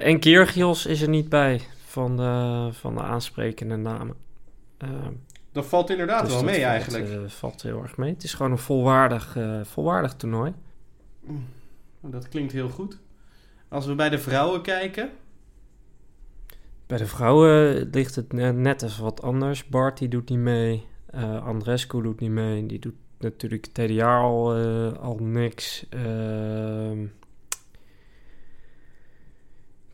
En 0.00 0.20
Kyrgios 0.20 0.86
is 0.86 1.02
er 1.02 1.08
niet 1.08 1.28
bij 1.28 1.60
van 1.84 2.16
de, 2.16 2.68
van 2.72 2.94
de 2.94 3.00
aansprekende 3.02 3.76
namen. 3.76 4.14
Ehm, 4.78 5.12
Dat 5.52 5.66
valt 5.66 5.90
inderdaad 5.90 6.20
dus 6.24 6.30
wel 6.30 6.42
dat 6.42 6.50
mee 6.50 6.60
valt, 6.60 6.72
eigenlijk. 6.72 7.08
eh, 7.08 7.18
valt 7.30 7.62
heel 7.62 7.82
erg 7.82 7.96
mee. 7.96 8.12
Het 8.12 8.24
is 8.24 8.34
gewoon 8.34 8.52
een 8.52 8.58
volwaardig, 8.58 9.36
volwaardig 9.62 10.14
toernooi. 10.14 10.52
Dat 12.10 12.28
klinkt 12.28 12.52
heel 12.52 12.68
goed. 12.68 12.98
Als 13.68 13.86
we 13.86 13.94
bij 13.94 14.08
de 14.08 14.18
vrouwen 14.18 14.62
kijken. 14.62 15.10
Bij 16.86 16.98
de 16.98 17.06
vrouwen 17.06 17.88
ligt 17.90 18.14
het 18.14 18.32
ne- 18.32 18.52
net 18.52 18.82
even 18.82 19.02
wat 19.02 19.22
anders. 19.22 19.68
Bart 19.68 19.98
die 19.98 20.08
doet 20.08 20.28
niet 20.28 20.38
mee. 20.38 20.86
Eh, 21.06 21.46
Andrescu 21.46 22.02
doet 22.02 22.20
niet 22.20 22.30
mee. 22.30 22.66
Die 22.66 22.78
doet 22.78 22.94
natuurlijk 23.18 23.68
het 23.72 24.02
al, 24.02 24.54
eh, 24.54 24.92
al 24.92 25.16
niks. 25.18 25.86
Ehm 25.88 27.06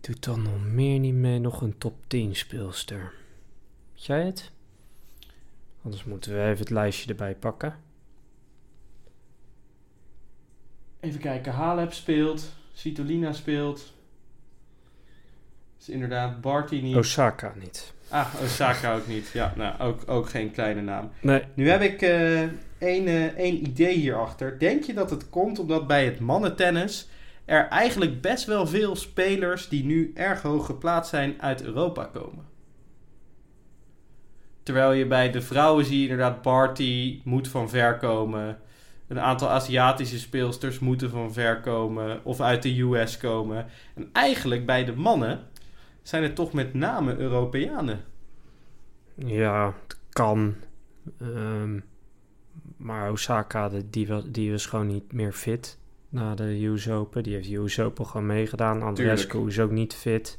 doet 0.00 0.24
dan 0.24 0.42
nog 0.42 0.64
meer 0.64 0.98
niet 0.98 1.14
mee. 1.14 1.38
Nog 1.38 1.60
een 1.60 1.78
top 1.78 1.94
10 2.06 2.36
speelster. 2.36 3.12
Jij 3.94 4.24
het? 4.24 4.50
Anders 5.82 6.04
moeten 6.04 6.32
we 6.32 6.42
even 6.42 6.58
het 6.58 6.70
lijstje 6.70 7.10
erbij 7.10 7.34
pakken. 7.34 7.76
Even 11.00 11.20
kijken, 11.20 11.52
Halep 11.52 11.92
speelt. 11.92 12.52
Svitolina 12.72 13.32
speelt. 13.32 13.92
Is 15.80 15.88
inderdaad 15.88 16.40
Barty 16.40 16.80
niet. 16.80 16.96
Osaka 16.96 17.52
niet. 17.56 17.92
Ah, 18.08 18.34
Osaka 18.42 18.94
ook 18.94 19.06
niet. 19.06 19.30
Ja, 19.32 19.52
nou, 19.56 19.80
ook, 19.80 20.02
ook 20.06 20.28
geen 20.28 20.50
kleine 20.50 20.80
naam. 20.80 21.10
Nee. 21.20 21.42
Nu 21.54 21.68
heb 21.68 21.80
ik 21.80 22.02
eh, 22.02 22.40
één, 22.78 23.06
eh, 23.06 23.24
één 23.24 23.66
idee 23.66 23.96
hierachter. 23.96 24.58
Denk 24.58 24.84
je 24.84 24.94
dat 24.94 25.10
het 25.10 25.28
komt 25.28 25.58
omdat 25.58 25.86
bij 25.86 26.04
het 26.04 26.20
mannentennis 26.20 27.08
er 27.44 27.68
eigenlijk 27.68 28.20
best 28.20 28.44
wel 28.44 28.66
veel 28.66 28.96
spelers 28.96 29.68
die 29.68 29.84
nu 29.84 30.12
erg 30.14 30.42
hoog 30.42 30.66
geplaatst 30.66 31.10
zijn 31.10 31.34
uit 31.42 31.62
Europa 31.62 32.04
komen? 32.04 32.44
Terwijl 34.62 34.92
je 34.92 35.06
bij 35.06 35.30
de 35.30 35.40
vrouwen 35.40 35.84
zie 35.84 35.96
je 35.96 36.08
inderdaad 36.08 36.42
Barty 36.42 37.20
moet 37.24 37.48
van 37.48 37.68
ver 37.68 37.96
komen. 37.96 38.58
Een 39.10 39.20
aantal 39.20 39.48
Aziatische 39.48 40.18
speelsters 40.18 40.78
moeten 40.78 41.10
van 41.10 41.32
ver 41.32 41.60
komen 41.60 42.24
of 42.24 42.40
uit 42.40 42.62
de 42.62 42.80
US 42.80 43.16
komen. 43.18 43.66
En 43.94 44.08
eigenlijk 44.12 44.66
bij 44.66 44.84
de 44.84 44.96
mannen 44.96 45.40
zijn 46.02 46.22
het 46.22 46.34
toch 46.34 46.52
met 46.52 46.74
name 46.74 47.16
Europeanen. 47.16 48.00
Ja, 49.14 49.74
het 49.86 49.98
kan. 50.08 50.54
Ehm, 51.20 51.80
maar 52.76 53.10
Osaka, 53.10 53.70
die, 53.90 54.06
was, 54.06 54.22
die 54.26 54.50
was 54.50 54.66
gewoon 54.66 54.86
niet 54.86 55.12
meer 55.12 55.32
fit 55.32 55.78
na 56.08 56.34
de 56.34 56.64
US 56.66 56.88
Open. 56.88 57.22
Die 57.22 57.34
heeft 57.34 57.48
de 57.48 57.56
US 57.56 57.80
Open 57.80 58.06
gewoon 58.06 58.26
meegedaan. 58.26 58.82
Andrescu 58.82 59.46
is 59.46 59.58
ook 59.60 59.70
niet 59.70 59.94
fit. 59.94 60.38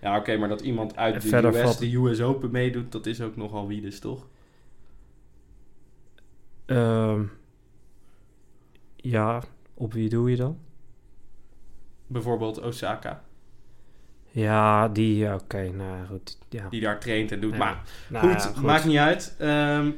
Ja, 0.00 0.16
oké, 0.18 0.36
maar 0.36 0.48
dat 0.48 0.60
iemand 0.60 0.96
uit 0.96 1.14
En 1.14 1.20
de 1.20 1.26
verder 1.26 1.54
US, 1.54 1.60
valt- 1.60 1.78
de 1.78 1.96
US 1.96 2.20
Open 2.20 2.50
meedoet, 2.50 2.92
dat 2.92 3.06
is 3.06 3.20
ook 3.20 3.36
nogal 3.36 3.66
wie 3.68 3.80
dus, 3.80 4.00
toch? 4.00 4.26
Ehm, 6.66 7.22
ja, 9.02 9.42
op 9.74 9.92
wie 9.92 10.08
doe 10.08 10.30
je 10.30 10.36
dan? 10.36 10.58
Bijvoorbeeld 12.06 12.60
Osaka, 12.60 13.22
Ja, 14.30 14.88
die, 14.88 15.34
oké, 15.34 15.70
nou 15.70 16.06
goed. 16.06 16.38
Ja. 16.48 16.68
die 16.68 16.80
daar 16.80 17.00
traint 17.00 17.32
en 17.32 17.40
doet. 17.40 17.52
Ja. 17.52 17.58
Maar 17.58 17.82
Nou 18.08 18.32
goed, 18.32 18.42
ja, 18.54 18.60
maakt 18.60 18.84
niet 18.84 18.96
uit. 18.96 19.34
Ehm, 19.38 19.90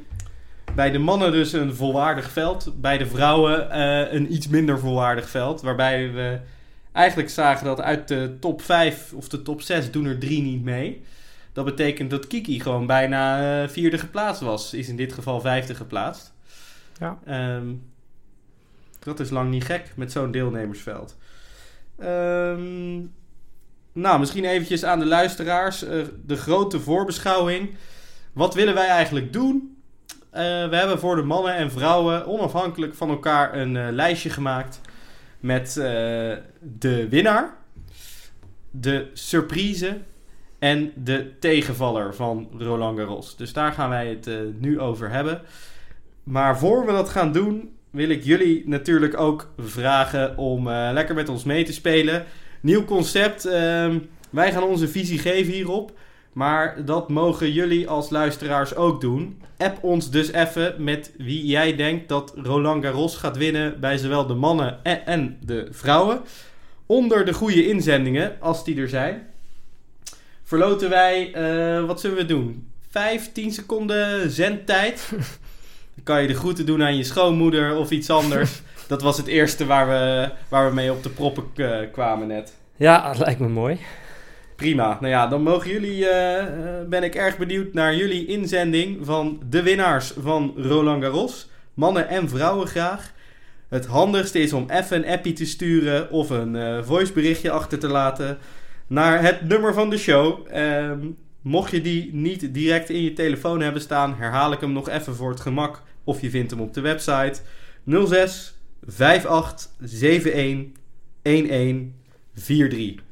bij 0.75 0.91
de 0.91 0.97
mannen 0.97 1.31
dus 1.31 1.53
een 1.53 1.75
volwaardig 1.75 2.31
veld. 2.31 2.81
Bij 2.81 2.97
de 2.97 3.05
vrouwen 3.05 3.71
eh, 3.71 4.13
een 4.13 4.33
iets 4.33 4.47
minder 4.47 4.79
volwaardig 4.79 5.29
veld. 5.29 5.61
Waarbij 5.61 6.11
we 6.11 6.39
eigenlijk 6.91 7.29
zagen 7.29 7.65
dat 7.65 7.81
uit 7.81 8.07
de 8.07 8.37
top 8.39 8.61
5 8.61 9.13
of 9.13 9.29
de 9.29 9.41
top 9.41 9.61
6 9.61 9.91
doen 9.91 10.05
er 10.05 10.19
drie 10.19 10.41
niet 10.41 10.63
mee. 10.63 11.03
Dat 11.53 11.65
betekent 11.65 12.09
dat 12.09 12.27
Kiki 12.27 12.59
gewoon 12.59 12.85
bijna 12.85 13.61
eh, 13.61 13.69
vierde 13.69 13.97
geplaatst 13.97 14.41
was. 14.41 14.73
Is 14.73 14.89
in 14.89 14.95
dit 14.95 15.13
geval 15.13 15.41
vijfde 15.41 15.75
geplaatst. 15.75 16.33
Ja. 16.99 17.17
Ehm, 17.25 17.67
dat 19.05 19.19
is 19.19 19.29
lang 19.29 19.49
niet 19.49 19.63
gek 19.63 19.91
met 19.95 20.11
zo'n 20.11 20.31
deelnemersveld. 20.31 21.17
Ehm, 21.99 22.95
nou, 23.93 24.19
misschien 24.19 24.45
eventjes 24.45 24.83
aan 24.83 24.99
de 24.99 25.05
luisteraars. 25.05 25.83
eh, 25.83 26.03
de 26.25 26.35
grote 26.35 26.79
voorbeschouwing. 26.79 27.75
Wat 28.33 28.53
willen 28.53 28.73
wij 28.73 28.87
eigenlijk 28.87 29.33
doen? 29.33 29.77
Eh, 30.29 30.41
we 30.41 30.75
hebben 30.75 30.99
voor 30.99 31.15
de 31.15 31.23
mannen 31.23 31.55
en 31.55 31.71
vrouwen 31.71 32.27
onafhankelijk 32.27 32.93
van 32.93 33.09
elkaar 33.09 33.53
een 33.53 33.77
eh, 33.77 33.87
lijstje 33.91 34.29
gemaakt. 34.29 34.81
Met 35.39 35.73
de 35.73 37.07
winnaar, 37.09 37.55
de 38.71 39.09
surprise 39.13 39.97
en 40.59 40.91
de 40.95 41.39
tegenvaller 41.39 42.15
van 42.15 42.49
Roland 42.57 42.99
Garros. 42.99 43.35
Dus 43.35 43.53
daar 43.53 43.71
gaan 43.71 43.89
wij 43.89 44.07
het 44.07 44.29
nu 44.59 44.79
over 44.79 45.09
hebben. 45.09 45.41
Maar 46.23 46.57
voor 46.57 46.85
we 46.85 46.91
dat 46.91 47.09
gaan 47.09 47.31
doen, 47.31 47.74
wil 47.95 48.09
ik 48.09 48.23
jullie 48.23 48.63
natuurlijk 48.65 49.19
ook 49.19 49.49
vragen 49.57 50.37
om 50.37 50.67
eh, 50.67 50.89
lekker 50.93 51.15
met 51.15 51.29
ons 51.29 51.43
mee 51.43 51.63
te 51.63 51.73
spelen. 51.73 52.25
Nieuw 52.61 52.85
concept. 52.85 53.45
ehm, 53.45 53.99
wij 54.29 54.51
gaan 54.51 54.63
onze 54.63 54.87
visie 54.87 55.19
geven 55.19 55.53
hierop. 55.53 55.93
Maar 56.33 56.85
dat 56.85 57.09
mogen 57.09 57.51
jullie 57.51 57.87
als 57.87 58.09
luisteraars 58.09 58.75
ook 58.75 59.01
doen. 59.01 59.41
App 59.57 59.83
ons 59.83 60.11
dus 60.11 60.31
even 60.31 60.75
met 60.77 61.11
wie 61.17 61.45
jij 61.45 61.75
denkt 61.75 62.09
dat 62.09 62.33
Roland 62.35 62.83
Garros 62.83 63.15
gaat 63.15 63.37
winnen 63.37 63.79
bij 63.79 63.97
zowel 63.97 64.27
de 64.27 64.33
mannen 64.33 64.83
en, 64.83 65.05
en 65.05 65.37
de 65.45 65.67
vrouwen. 65.71 66.21
Onder 66.85 67.25
de 67.25 67.33
goede 67.33 67.67
inzendingen, 67.67 68.35
als 68.39 68.63
die 68.63 68.81
er 68.81 68.89
zijn. 68.89 69.27
Verloten 70.43 70.89
wij, 70.89 71.33
eh, 71.33 71.85
wat 71.85 71.99
zullen 71.99 72.17
we 72.17 72.25
doen? 72.25 72.67
5, 72.89 73.31
10 73.31 73.51
seconden 73.51 74.31
zendtijd. 74.31 75.09
Dan 75.95 76.03
kan 76.03 76.21
je 76.21 76.27
de 76.27 76.33
groeten 76.33 76.65
doen 76.65 76.83
aan 76.83 76.97
je 76.97 77.03
schoonmoeder 77.03 77.75
of 77.75 77.91
iets 77.91 78.09
anders. 78.09 78.61
Dat 78.87 79.01
was 79.01 79.17
het 79.17 79.27
eerste 79.27 79.65
waar 79.65 79.87
we, 79.87 80.29
waar 80.49 80.69
we 80.69 80.75
mee 80.75 80.91
op 80.91 81.03
de 81.03 81.09
proppen 81.09 81.43
eh, 81.55 81.91
kwamen 81.91 82.27
net. 82.27 82.53
ja, 82.75 83.07
dat 83.07 83.17
lijkt 83.17 83.39
me 83.39 83.47
mooi. 83.47 83.79
Prima. 84.55 84.97
Nou 84.99 85.07
ja, 85.07 85.27
dan 85.27 85.41
mogen 85.41 85.71
jullie, 85.71 86.07
eh, 86.07 86.39
eh, 86.39 86.87
ben 86.87 87.03
ik 87.03 87.15
erg 87.15 87.37
benieuwd 87.37 87.73
naar 87.73 87.95
jullie 87.95 88.25
inzending 88.25 89.05
van 89.05 89.41
de 89.49 89.61
winnaars 89.61 90.13
van 90.19 90.53
Roland 90.57 91.03
Garros. 91.03 91.49
Mannen 91.73 92.07
en 92.07 92.29
vrouwen 92.29 92.67
graag. 92.67 93.13
Het 93.69 93.85
handigste 93.85 94.39
is 94.39 94.53
om 94.53 94.69
even 94.69 94.97
een 94.97 95.13
appie 95.13 95.33
te 95.33 95.45
sturen 95.45 96.11
of 96.11 96.29
een 96.29 96.55
eh, 96.55 96.83
voiceberichtje 96.83 97.51
achter 97.51 97.79
te 97.79 97.87
laten 97.87 98.37
naar 98.87 99.21
het 99.21 99.47
nummer 99.47 99.73
van 99.73 99.89
de 99.89 99.97
show. 99.97 100.47
Ehm, 100.51 100.99
mocht 101.45 101.71
je 101.71 101.81
die 101.81 102.13
niet 102.13 102.53
direct 102.53 102.89
in 102.89 103.01
je 103.01 103.13
telefoon 103.13 103.61
hebben 103.61 103.81
staan, 103.81 104.15
herhaal 104.15 104.51
ik 104.51 104.59
hem 104.59 104.71
nog 104.71 104.89
even 104.89 105.15
voor 105.15 105.29
het 105.29 105.39
gemak. 105.39 105.81
Of 106.03 106.21
je 106.21 106.29
vindt 106.29 106.51
hem 106.51 106.59
op 106.59 106.73
de 106.73 106.81
website 106.81 107.41
06 107.85 108.57
58 108.87 110.33
71 110.33 110.73
1143 111.21 113.03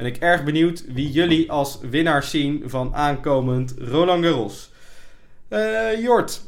ben 0.00 0.08
ik 0.08 0.16
erg 0.16 0.44
benieuwd 0.44 0.84
wie 0.92 1.10
jullie 1.10 1.50
als 1.50 1.78
winnaars 1.90 2.30
zien 2.30 2.62
van 2.66 2.94
aankomend 2.94 3.74
Roland 3.78 4.24
Garros. 4.24 4.70
Eh, 5.48 6.00
Jort, 6.02 6.42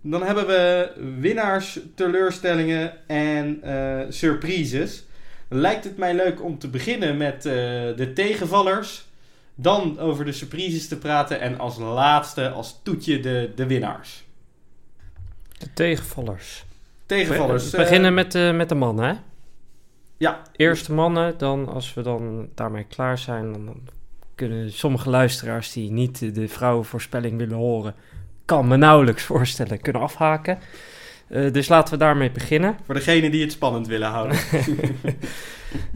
dan 0.00 0.22
hebben 0.22 0.46
we 0.46 0.90
winnaars, 1.20 1.78
teleurstellingen 1.94 3.08
en 3.08 3.62
eh, 3.62 4.00
surprises. 4.08 5.04
Lijkt 5.48 5.84
het 5.84 5.96
mij 5.96 6.14
leuk 6.14 6.42
om 6.42 6.58
te 6.58 6.68
beginnen 6.68 7.16
met 7.16 7.46
eh, 7.46 7.52
de 7.96 8.10
tegenvallers. 8.14 9.06
Dan 9.54 9.98
over 9.98 10.24
de 10.24 10.32
surprises 10.32 10.88
te 10.88 10.98
praten. 10.98 11.40
En 11.40 11.58
als 11.58 11.78
laatste, 11.78 12.50
als 12.50 12.80
toetje, 12.82 13.20
de, 13.20 13.52
de 13.54 13.66
winnaars. 13.66 14.24
De 15.58 15.72
tegenvallers. 15.72 16.64
Tegenvallers. 17.06 17.70
We 17.70 17.76
eh, 17.76 17.82
beginnen 17.82 18.14
met, 18.14 18.32
de 18.32 18.52
met 18.54 18.68
de 18.68 18.74
mannen, 18.74 19.04
hè? 19.04 19.14
Ja. 20.16 20.42
Eerst 20.56 20.86
de 20.86 20.92
mannen, 20.92 21.38
dan 21.38 21.68
als 21.68 21.94
we 21.94 22.02
dan 22.02 22.48
daarmee 22.54 22.84
klaar 22.84 23.18
zijn, 23.18 23.52
dan, 23.52 23.76
kunnen 24.34 24.72
sommige 24.72 25.10
luisteraars 25.10 25.72
die 25.72 25.90
niet 25.90 26.34
de, 26.34 26.48
vrouwenvoorspelling 26.48 27.38
willen 27.38 27.56
horen, 27.56 27.94
kan 28.44 28.68
me 28.68 28.76
nauwelijks 28.76 29.22
voorstellen, 29.22 29.80
kunnen 29.80 30.02
afhaken. 30.02 30.58
Eh, 31.28 31.52
dus 31.52 31.68
laten 31.68 31.94
we 31.94 32.00
daarmee 32.00 32.30
beginnen. 32.30 32.76
Voor 32.84 32.94
degenen 32.94 33.30
die 33.30 33.42
het 33.42 33.52
spannend 33.52 33.86
willen 33.86 34.08
houden. 34.08 34.38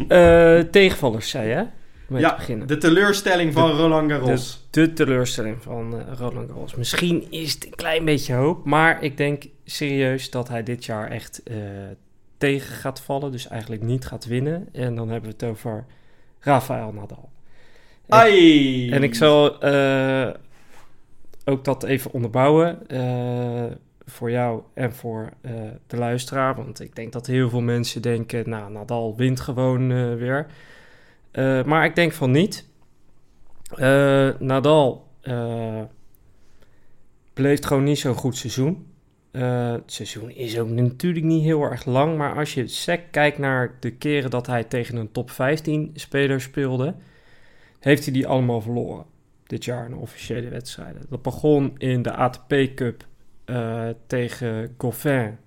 Eh, 0.09 0.59
tegenvallers, 0.59 1.31
zei 1.31 1.49
je, 1.49 1.67
mee 2.09 2.21
Ja, 2.21 2.31
te 2.31 2.37
beginnen. 2.37 2.67
de 2.67 2.79
teleurstelling 2.79 3.53
van 3.53 3.71
Roland 3.71 4.11
Garros. 4.11 4.67
De 4.71 4.93
teleurstelling 4.93 5.62
van 5.62 6.00
eh, 6.00 6.19
Roland 6.19 6.50
Garros. 6.50 6.75
Misschien 6.75 7.27
is 7.31 7.53
het 7.55 7.67
een 7.67 7.75
klein 7.75 8.05
beetje 8.05 8.35
hoop, 8.35 8.65
maar 8.65 9.03
ik 9.03 9.17
denk 9.17 9.45
serieus 9.65 10.31
dat 10.31 10.49
hij 10.49 10.62
dit 10.62 10.85
jaar 10.85 11.11
echt 11.11 11.43
eh, 11.43 11.57
tegen 12.38 12.75
gaat 12.75 13.00
vallen. 13.00 13.33
Dus 13.33 13.49
eigenlijk 13.49 13.83
niet 13.83 14.07
gaat 14.07 14.27
winnen. 14.27 14.69
En 14.73 14.95
dan 14.95 15.09
hebben 15.09 15.31
we 15.31 15.37
het 15.38 15.50
over 15.50 15.85
Rafael 16.41 16.93
Nadal. 16.93 17.29
Ai! 18.09 18.91
En 18.91 19.03
ik 19.03 19.15
zal 19.15 19.65
uh, 19.65 20.29
ook 21.45 21.65
dat 21.65 21.83
even 21.83 22.12
onderbouwen 22.12 22.79
voor 24.05 24.31
jou 24.31 24.62
en 24.75 24.93
voor 24.93 25.31
uh, 25.43 25.53
de 25.87 25.97
luisteraar. 25.97 26.55
Want 26.55 26.81
ik 26.81 26.97
denk 26.97 27.12
dat 27.12 27.27
heel 27.27 27.49
veel 27.49 27.61
mensen 27.61 28.03
denken, 28.03 28.49
nou, 28.49 28.73
Nadal 28.73 29.17
wint 29.17 29.41
gewoon 29.41 30.17
weer. 30.17 30.47
Maar 31.66 31.85
ik 31.85 31.95
denk 31.95 32.12
van 32.12 32.30
niet. 32.30 32.68
Nadal 34.38 35.07
beleeft 37.35 37.66
gewoon 37.66 37.85
niet 37.85 37.99
zo'n 37.99 38.14
goed 38.14 38.37
seizoen. 38.37 38.87
het 39.30 39.92
seizoen 39.92 40.30
is 40.30 40.59
ook 40.59 40.68
natuurlijk 40.68 41.25
niet 41.25 41.42
heel 41.42 41.62
erg 41.62 41.85
lang. 41.85 42.16
Maar 42.16 42.37
als 42.37 42.54
je 42.54 42.66
sec 42.66 43.00
kijkt 43.11 43.38
naar 43.38 43.76
de 43.80 43.90
keren 43.90 44.30
dat 44.30 44.47
hij 44.47 44.64
tegen 44.64 44.97
een 44.97 45.12
top 45.12 45.30
15 45.30 45.90
speler 45.95 46.40
speelde 46.40 46.95
heeft 47.80 48.04
hij 48.04 48.12
die 48.12 48.26
allemaal 48.26 48.61
verloren. 48.61 49.04
Dit 49.47 49.64
jaar 49.64 49.87
in 49.87 49.95
officiële 49.95 50.49
wedstrijden. 50.49 51.07
Dat 51.09 51.23
begon 51.23 51.75
in 51.78 52.02
de 52.02 52.12
ATP 52.12 52.54
Cup 52.75 53.07
uh, 53.47 53.88
tegen 54.07 54.75
Goffin 54.78 55.38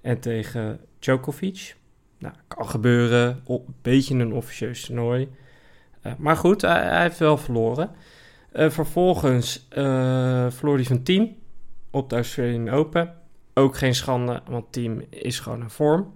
en 0.00 0.20
tegen 0.20 0.80
Djokovic. 0.98 1.76
Nou, 2.22 2.34
kan 2.48 2.68
gebeuren. 2.68 3.42
Een 3.46 3.74
beetje 3.82 4.14
een 4.14 4.32
officieus 4.32 4.84
toernooi. 4.84 5.28
Uh, 6.06 6.12
maar 6.18 6.36
goed, 6.36 6.62
hij, 6.62 6.82
hij, 6.82 7.02
heeft 7.02 7.18
wel 7.18 7.36
verloren. 7.36 7.90
Uh, 8.52 8.70
vervolgens 8.70 9.66
verloor 10.48 10.76
hij 10.76 10.84
van 10.84 11.02
team 11.02 11.34
op 11.90 12.10
de 12.10 12.14
Australian 12.14 12.70
Open. 12.70 13.14
Ook 13.54 13.76
geen 13.76 13.94
schande, 13.94 14.40
want 14.48 14.72
team 14.72 15.02
is 15.10 15.40
gewoon 15.40 15.60
een 15.60 15.70
vorm 15.70 16.12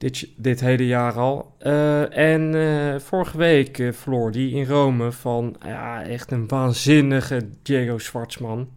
dit, 0.00 0.28
dit 0.36 0.60
hele 0.60 0.86
jaar 0.86 1.18
al. 1.18 1.54
Uh, 1.62 2.16
en 2.16 2.54
uh, 2.54 2.98
vorige 2.98 3.36
week 3.36 3.78
uh, 3.78 3.92
verloor 3.92 4.32
die 4.32 4.54
in 4.54 4.66
Rome 4.66 5.12
van 5.12 5.56
ja, 5.64 6.02
echt 6.02 6.30
een 6.30 6.48
waanzinnige 6.48 7.48
Diego 7.62 7.98
Schwartzman. 7.98 8.68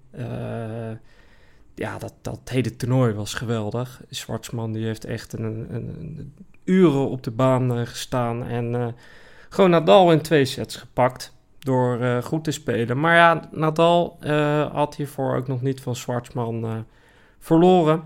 Ja, 1.76 1.98
dat, 1.98 2.14
dat 2.22 2.40
hele 2.44 2.76
toernooi 2.76 3.14
was 3.14 3.34
geweldig. 3.34 4.02
Schwartzman 4.10 4.72
die 4.72 4.86
heeft 4.86 5.06
echt 5.06 5.34
een, 5.34 5.44
een, 5.44 5.96
een 6.00 6.34
uren 6.64 7.10
op 7.10 7.24
de 7.24 7.32
baan 7.32 7.88
gestaan. 7.88 8.48
En 8.48 8.96
gewoon 9.50 9.70
Nadal 9.70 10.12
in 10.12 10.22
twee 10.22 10.46
sets 10.46 10.76
gepakt 10.76 11.36
door 11.60 12.22
goed 12.24 12.44
te 12.44 12.52
spelen. 12.52 13.00
Maar 13.00 13.16
ja, 13.16 13.50
Nadal 13.52 14.18
had 14.72 14.96
hiervoor 14.96 15.36
ook 15.36 15.48
nog 15.48 15.62
niet 15.62 15.82
van 15.82 15.96
Schwartzman 15.96 16.86
verloren. 17.40 18.04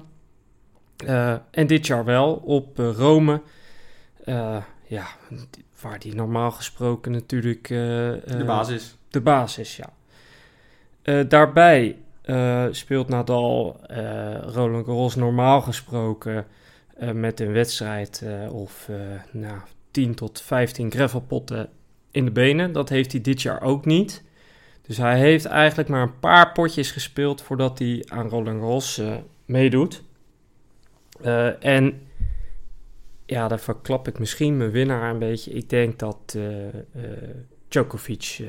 En 1.51 1.67
dit 1.67 1.87
jaar 1.87 2.05
wel 2.05 2.33
op 2.33 2.77
Rome. 2.77 3.41
Ja, 4.87 5.07
waar 5.81 5.99
die 5.99 6.15
normaal 6.15 6.51
gesproken 6.51 7.11
natuurlijk... 7.11 7.67
de 7.67 8.43
basis. 8.45 8.97
De 9.09 9.21
basis, 9.21 9.77
ja. 9.77 11.23
daarbij 11.23 11.97
speelt 12.71 13.07
Nadal 13.07 13.79
Roland 14.41 14.85
Garros 14.85 15.15
normaal 15.15 15.61
gesproken 15.61 16.45
met 17.13 17.39
een 17.39 17.51
wedstrijd 17.51 18.23
of 18.51 18.89
nou, 19.31 19.59
10 19.91 20.15
tot 20.15 20.41
15 20.41 20.91
gravelpotten 20.91 21.69
in 22.11 22.25
de 22.25 22.31
benen. 22.31 22.71
Dat 22.71 22.89
heeft 22.89 23.11
hij 23.11 23.21
dit 23.21 23.41
jaar 23.41 23.61
ook 23.61 23.85
niet. 23.85 24.23
Dus 24.81 24.97
hij 24.97 25.19
heeft 25.19 25.45
eigenlijk 25.45 25.89
maar 25.89 26.01
een 26.01 26.19
paar 26.19 26.51
potjes 26.51 26.91
gespeeld 26.91 27.41
voordat 27.41 27.79
hij 27.79 28.03
aan 28.07 28.29
Roland 28.29 28.59
Garros 28.59 29.01
meedoet. 29.45 30.03
En 31.59 32.07
ja, 33.27 33.47
daar 33.47 33.59
verklap 33.59 34.07
ik 34.07 34.19
misschien 34.19 34.57
mijn 34.57 34.71
winnaar 34.71 35.09
een 35.09 35.19
beetje. 35.19 35.51
Ik 35.51 35.69
denk 35.69 35.99
dat 35.99 36.33
uh, 36.35 36.65
uh, 36.65 36.71
Djokovic 37.67 38.39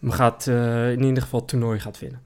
hem 0.00 0.10
gaat, 0.10 0.46
in 0.92 1.02
ieder 1.02 1.22
geval 1.22 1.40
het 1.40 1.48
toernooi 1.48 1.80
gaat 1.80 1.98
winnen. 1.98 2.22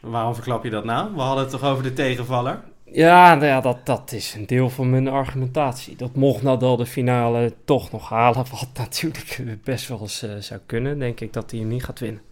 Waarom 0.00 0.34
verklap 0.34 0.64
je 0.64 0.70
dat 0.70 0.84
nou? 0.84 1.14
We 1.14 1.20
hadden 1.20 1.42
het 1.42 1.52
toch 1.52 1.64
over 1.64 1.82
de 1.82 1.92
tegenvaller? 1.92 2.60
Ja, 2.84 3.34
nou 3.34 3.46
ja 3.46 3.60
dat, 3.60 3.86
dat 3.86 4.12
is 4.12 4.34
een 4.34 4.46
deel 4.46 4.70
van 4.70 4.90
mijn 4.90 5.08
argumentatie. 5.08 5.96
Dat 5.96 6.14
mocht 6.14 6.42
Nadal 6.42 6.76
de 6.76 6.86
finale 6.86 7.54
toch 7.64 7.92
nog 7.92 8.08
halen, 8.08 8.44
wat 8.50 8.68
natuurlijk 8.74 9.62
best 9.64 9.88
wel 9.88 10.00
eens 10.00 10.24
zou 10.38 10.60
kunnen, 10.66 10.98
denk 10.98 11.20
ik 11.20 11.32
dat 11.32 11.50
hij 11.50 11.60
hem 11.60 11.68
niet 11.68 11.84
gaat 11.84 11.98
winnen. 11.98 12.22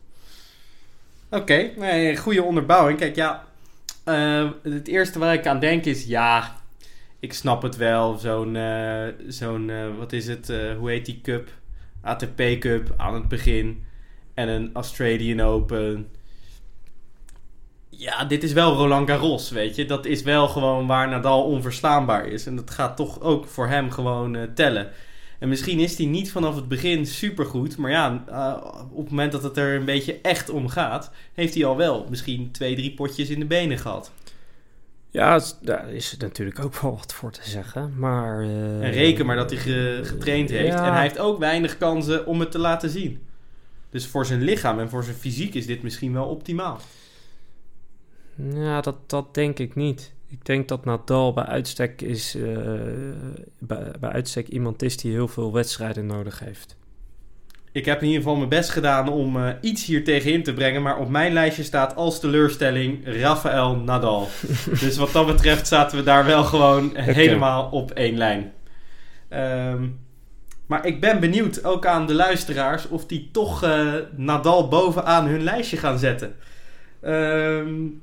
Oké, 1.31 1.71
okay, 1.77 2.17
goede 2.17 2.43
onderbouwing. 2.43 2.99
Kijk, 2.99 3.17
ja, 3.17 3.45
uh, 4.05 4.51
het 4.63 4.89
eerste 4.89 5.19
waar 5.19 5.35
ik 5.35 5.47
aan 5.47 5.61
denk 5.61 5.85
is, 5.85 6.05
ja, 6.05 6.57
ik 7.21 7.33
snap 7.33 7.63
het 7.63 7.77
wel. 7.77 8.17
Zo'n, 8.17 8.55
uh, 8.55 9.07
zo'n 9.29 9.97
wat 9.99 10.13
is 10.13 10.27
het, 10.27 10.53
hoe 10.79 10.91
heet 10.91 11.07
die 11.07 11.21
cup? 11.23 11.49
ATP 12.01 12.43
Cup 12.59 12.95
aan 12.97 13.15
het 13.15 13.29
begin. 13.29 13.85
En 14.35 14.49
een 14.49 14.71
Australian 14.73 15.41
Open. 15.41 16.09
Ja, 17.99 18.25
dit 18.25 18.43
is 18.43 18.53
wel 18.53 18.75
Roland 18.75 19.11
Garros, 19.11 19.51
weet 19.51 19.77
je. 19.77 19.85
Dat 19.85 20.07
is 20.07 20.23
wel 20.23 20.49
gewoon 20.49 20.87
waar 20.87 21.09
Nadal 21.09 21.45
onverslaanbaar 21.45 22.27
is. 22.27 22.47
En 22.47 22.57
dat 22.57 22.71
gaat 22.71 22.97
toch 22.97 23.21
ook 23.21 23.47
voor 23.47 23.69
hem 23.69 23.91
gewoon 23.91 24.49
tellen. 24.55 24.91
En 25.39 25.49
misschien 25.49 25.79
is 25.79 25.97
hij 25.97 26.07
niet 26.07 26.33
vanaf 26.33 26.55
het 26.55 26.69
begin 26.69 27.07
supergoed. 27.07 27.77
Maar 27.77 27.91
ja, 27.91 28.25
uh, 28.29 28.55
op 28.91 29.03
het 29.03 29.11
moment 29.11 29.33
dat 29.33 29.43
het 29.43 29.57
er 29.57 29.75
een 29.75 29.85
beetje 29.85 30.19
echt 30.23 30.51
om 30.51 30.69
gaat, 30.69 31.11
heeft 31.35 31.55
hij 31.55 31.65
al 31.65 31.77
wel 31.77 32.07
misschien 32.09 32.51
twee, 32.51 32.75
drie 32.75 32.95
potjes 32.95 33.29
in 33.29 33.39
de 33.39 33.47
benen 33.47 33.79
gehad. 33.79 34.13
Ja, 35.11 35.41
daar 35.63 35.93
is 35.93 36.17
natuurlijk 36.19 36.65
ook 36.65 36.81
wel 36.81 36.97
wat 36.97 37.15
voor 37.15 37.31
te 37.31 37.49
zeggen. 37.49 37.93
Maar, 37.97 38.45
uh, 38.45 38.85
en 38.85 38.91
reken 38.91 39.27
maar 39.27 39.37
dat 39.37 39.51
hij 39.51 39.59
getraind 40.05 40.51
heeft. 40.51 40.75
En 40.75 40.93
hij 40.93 41.03
heeft 41.03 41.19
ook 41.19 41.39
weinig 41.39 41.79
kansen 41.79 42.27
om 42.27 42.41
het 42.41 42.51
te 42.51 42.59
laten 42.59 42.91
zien. 42.91 43.23
Dus 43.91 44.07
voor 44.07 44.27
zijn 44.27 44.43
lichaam 44.43 44.79
en 44.79 44.89
voor 44.89 45.05
zijn 45.05 45.17
fysiek 45.17 45.55
is 45.55 45.67
dit 45.67 45.83
misschien 45.83 46.13
wel 46.13 46.25
optimaal. 46.25 46.81
Ja, 48.37 48.81
dat, 48.81 48.96
dat 49.07 49.35
denk 49.35 49.59
ik 49.59 49.75
niet. 49.75 50.14
Ik 50.29 50.44
denk 50.44 50.68
dat 50.68 50.85
Nadal 50.85 51.33
bij 51.33 51.44
uitstek, 51.44 52.03
is, 52.03 52.37
uh, 52.37 52.68
bij, 53.59 53.90
bij 54.01 54.11
uitstek 54.11 54.49
iemand 54.49 54.83
is 54.83 54.96
die 54.96 55.12
heel 55.12 55.29
veel 55.29 55.53
wedstrijden 55.53 56.07
nodig 56.07 56.38
heeft. 56.38 56.77
Ik 57.72 57.85
heb 57.85 58.01
in 58.01 58.07
ieder 58.07 58.22
geval 58.22 58.37
mijn 58.37 58.49
best 58.49 58.70
gedaan 58.70 59.09
om 59.09 59.37
uh, 59.37 59.49
iets 59.61 59.85
hier 59.85 60.05
tegenin 60.05 60.42
te 60.42 60.55
brengen. 60.55 60.83
Maar 60.83 60.99
op 60.99 61.09
mijn 61.09 61.33
lijstje 61.33 61.62
staat 61.62 61.96
als 61.96 62.20
teleurstelling 62.20 63.20
Rafael 63.20 63.77
Nadal. 63.77 64.29
dus 64.81 64.96
wat 64.96 65.12
dat 65.12 65.27
betreft 65.27 65.66
zaten 65.66 65.99
we 65.99 66.05
daar 66.05 66.25
wel 66.25 66.44
gewoon 66.44 66.90
okay. 66.90 67.12
helemaal 67.12 67.68
op 67.70 67.90
één 67.90 68.16
lijn. 68.16 68.53
Um, 69.31 69.99
maar 70.66 70.87
ik 70.87 71.01
ben 71.01 71.20
benieuwd, 71.20 71.64
ook 71.64 71.87
aan 71.87 72.07
de 72.07 72.14
luisteraars, 72.14 72.88
of 72.88 73.07
die 73.07 73.29
toch 73.33 73.64
uh, 73.64 73.94
Nadal 74.16 74.68
bovenaan 74.68 75.27
hun 75.27 75.42
lijstje 75.42 75.77
gaan 75.77 75.99
zetten. 75.99 76.35
Um, 77.05 78.03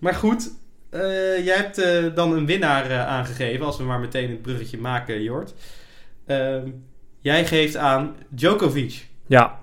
maar 0.00 0.14
goed, 0.14 0.50
uh, 0.90 1.44
jij 1.44 1.56
hebt 1.56 1.78
uh, 1.78 2.14
dan 2.14 2.32
een 2.32 2.46
winnaar 2.46 2.90
uh, 2.90 3.06
aangegeven, 3.06 3.66
als 3.66 3.76
we 3.76 3.84
maar 3.84 4.00
meteen 4.00 4.30
het 4.30 4.42
bruggetje 4.42 4.78
maken, 4.78 5.22
Jort. 5.22 5.54
Ehm, 6.26 6.70
jij 7.20 7.46
geeft 7.46 7.76
aan 7.76 8.16
Djokovic. 8.28 9.06
Ja, 9.26 9.60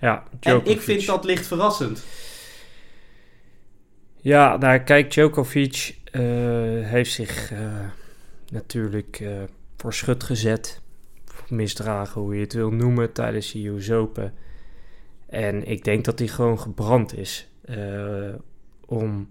ja 0.00 0.24
Djokovic. 0.40 0.66
En 0.66 0.72
ik 0.72 0.80
vind 0.80 1.06
dat 1.06 1.24
licht 1.24 1.46
verrassend. 1.46 2.04
Ja, 4.20 4.56
nou 4.56 4.78
kijk, 4.78 5.10
Djokovic 5.10 5.96
heeft 6.82 7.12
zich 7.12 7.52
natuurlijk 8.50 9.22
voor 9.76 9.94
schut 9.94 10.24
gezet. 10.24 10.80
Misdragen, 11.48 12.20
hoe 12.20 12.34
je 12.34 12.40
het 12.40 12.52
wil 12.52 12.70
noemen, 12.70 13.12
tijdens 13.12 13.52
de 13.52 13.66
US 13.66 13.90
Open. 13.90 14.34
En 15.26 15.68
ik 15.68 15.84
denk 15.84 16.04
dat 16.04 16.18
hij 16.18 16.28
gewoon 16.28 16.60
gebrand 16.60 17.16
is 17.16 17.48
om 18.86 19.28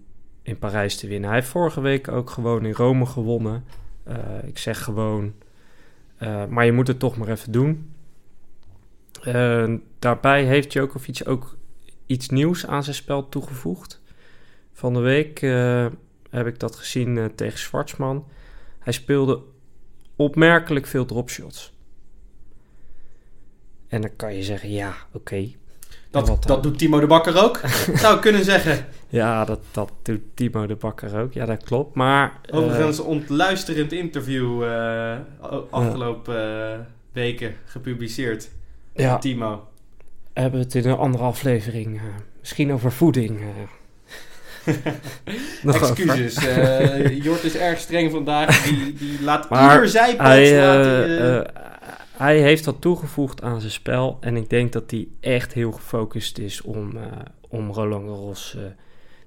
in 0.48 0.58
Parijs 0.58 0.96
te 0.96 1.06
winnen. 1.06 1.28
Hij 1.28 1.38
heeft 1.38 1.50
vorige 1.50 1.80
week 1.80 2.08
ook 2.08 2.30
gewoon 2.30 2.64
in 2.64 2.72
Rome 2.72 3.06
gewonnen. 3.06 3.64
Uh, 4.08 4.14
ik 4.44 4.58
zeg 4.58 4.82
gewoon, 4.82 5.34
uh, 6.22 6.46
maar 6.46 6.64
je 6.64 6.72
moet 6.72 6.86
het 6.86 6.98
toch 6.98 7.16
maar 7.16 7.28
even 7.28 7.52
doen. 7.52 7.92
Uh, 9.26 9.74
daarbij 9.98 10.44
heeft 10.44 10.70
Djokovic 10.70 11.20
ook 11.24 11.56
iets 12.06 12.28
nieuws 12.28 12.66
aan 12.66 12.84
zijn 12.84 12.96
spel 12.96 13.28
toegevoegd. 13.28 14.00
Van 14.72 14.94
de 14.94 15.00
week 15.00 15.40
heb 16.30 16.46
ik 16.46 16.58
dat 16.58 16.76
gezien 16.76 17.32
tegen 17.34 17.58
Schwartzman. 17.58 18.26
Hij 18.78 18.92
speelde 18.92 19.42
opmerkelijk 20.16 20.86
veel 20.86 21.04
dropshots. 21.04 21.72
En 23.88 24.00
dan 24.00 24.16
kan 24.16 24.34
je 24.34 24.42
zeggen, 24.42 24.70
ja, 24.70 24.94
oké. 25.12 25.50
Dat, 26.10 26.44
dat 26.44 26.62
doet 26.62 26.78
Timo 26.78 27.00
de 27.00 27.06
Bakker 27.06 27.44
ook, 27.44 27.60
zou 28.02 28.14
ik 28.14 28.20
kunnen 28.20 28.44
zeggen. 28.44 28.86
Ja, 29.08 29.44
dat, 29.44 29.60
dat 29.70 29.92
doet 30.02 30.20
Timo 30.34 30.66
de 30.66 30.76
Bakker 30.76 31.20
ook. 31.20 31.32
Ja, 31.32 31.46
dat 31.46 31.64
klopt. 31.64 31.94
Maar, 31.94 32.40
Overigens, 32.50 33.00
uh, 33.00 33.06
ontluisterend 33.06 33.92
interview 33.92 34.62
uh, 34.62 35.16
afgelopen 35.70 36.70
uh, 36.70 36.78
weken 37.12 37.54
gepubliceerd. 37.64 38.48
Ja. 38.94 39.18
Timo. 39.18 39.68
Hebben 40.32 40.60
we 40.60 40.64
het 40.64 40.74
in 40.74 40.90
een 40.90 40.96
andere 40.96 41.24
aflevering 41.24 42.00
misschien 42.40 42.72
over 42.72 42.92
voeding. 42.92 43.40
Excuses. 45.64 46.44
Jort 47.24 47.44
is 47.44 47.56
erg 47.56 47.78
streng 47.78 48.10
vandaag. 48.10 48.62
Die, 48.62 48.94
die 48.94 49.22
laat 49.22 49.48
maar 49.48 49.74
ieder 49.74 49.88
zijpad. 49.88 50.26
Hij, 50.26 51.46
hij 52.18 52.40
heeft 52.40 52.64
dat 52.64 52.80
toegevoegd 52.80 53.42
aan 53.42 53.60
zijn 53.60 53.72
spel. 53.72 54.16
En 54.20 54.36
ik 54.36 54.50
denk 54.50 54.72
dat 54.72 54.90
hij 54.90 55.08
echt 55.20 55.52
heel 55.52 55.72
gefocust 55.72 56.38
is 56.38 56.62
om, 56.62 56.96
uh, 56.96 57.02
om 57.48 57.70
Roland 57.70 58.08
Garros 58.08 58.54
uh, 58.56 58.62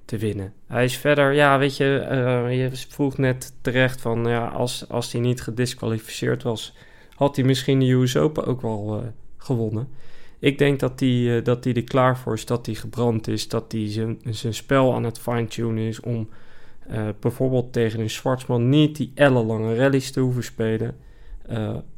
te 0.05 0.17
winnen. 0.17 0.53
Hij 0.67 0.83
is 0.83 0.97
verder, 0.97 1.33
ja, 1.33 1.59
weet 1.59 1.77
je, 1.77 2.07
uh, 2.11 2.57
je 2.57 2.69
vroeg 2.89 3.17
net 3.17 3.53
terecht 3.61 4.01
van, 4.01 4.25
ja, 4.25 4.47
als, 4.47 4.89
als 4.89 5.11
hij 5.11 5.21
niet 5.21 5.41
gedisqualificeerd 5.41 6.43
was, 6.43 6.75
had 7.15 7.35
hij 7.35 7.45
misschien 7.45 7.79
de 7.79 7.91
US 7.91 8.17
Open 8.17 8.45
ook 8.45 8.61
wel 8.61 9.03
gewonnen. 9.37 9.87
Ik 10.39 10.57
denk 10.57 10.79
dat 10.79 10.99
hij, 10.99 11.41
dat 11.41 11.65
er 11.65 11.83
klaar 11.83 12.17
voor 12.17 12.33
is, 12.33 12.45
dat 12.45 12.65
hij 12.65 12.75
gebrand 12.75 13.27
is, 13.27 13.47
dat 13.47 13.71
hij 13.71 13.91
zijn, 13.91 14.19
zijn 14.29 14.53
spel 14.53 14.93
aan 14.93 15.03
het 15.03 15.19
fine-tunen 15.19 15.83
is 15.83 15.99
om 15.99 16.29
bijvoorbeeld 17.19 17.73
tegen 17.73 17.99
een 17.99 18.09
Schwarzman 18.09 18.69
niet 18.69 18.95
die 18.95 19.11
ellenlange 19.15 19.75
rallies 19.75 20.11
te 20.11 20.19
hoeven 20.19 20.43
spelen. 20.43 20.95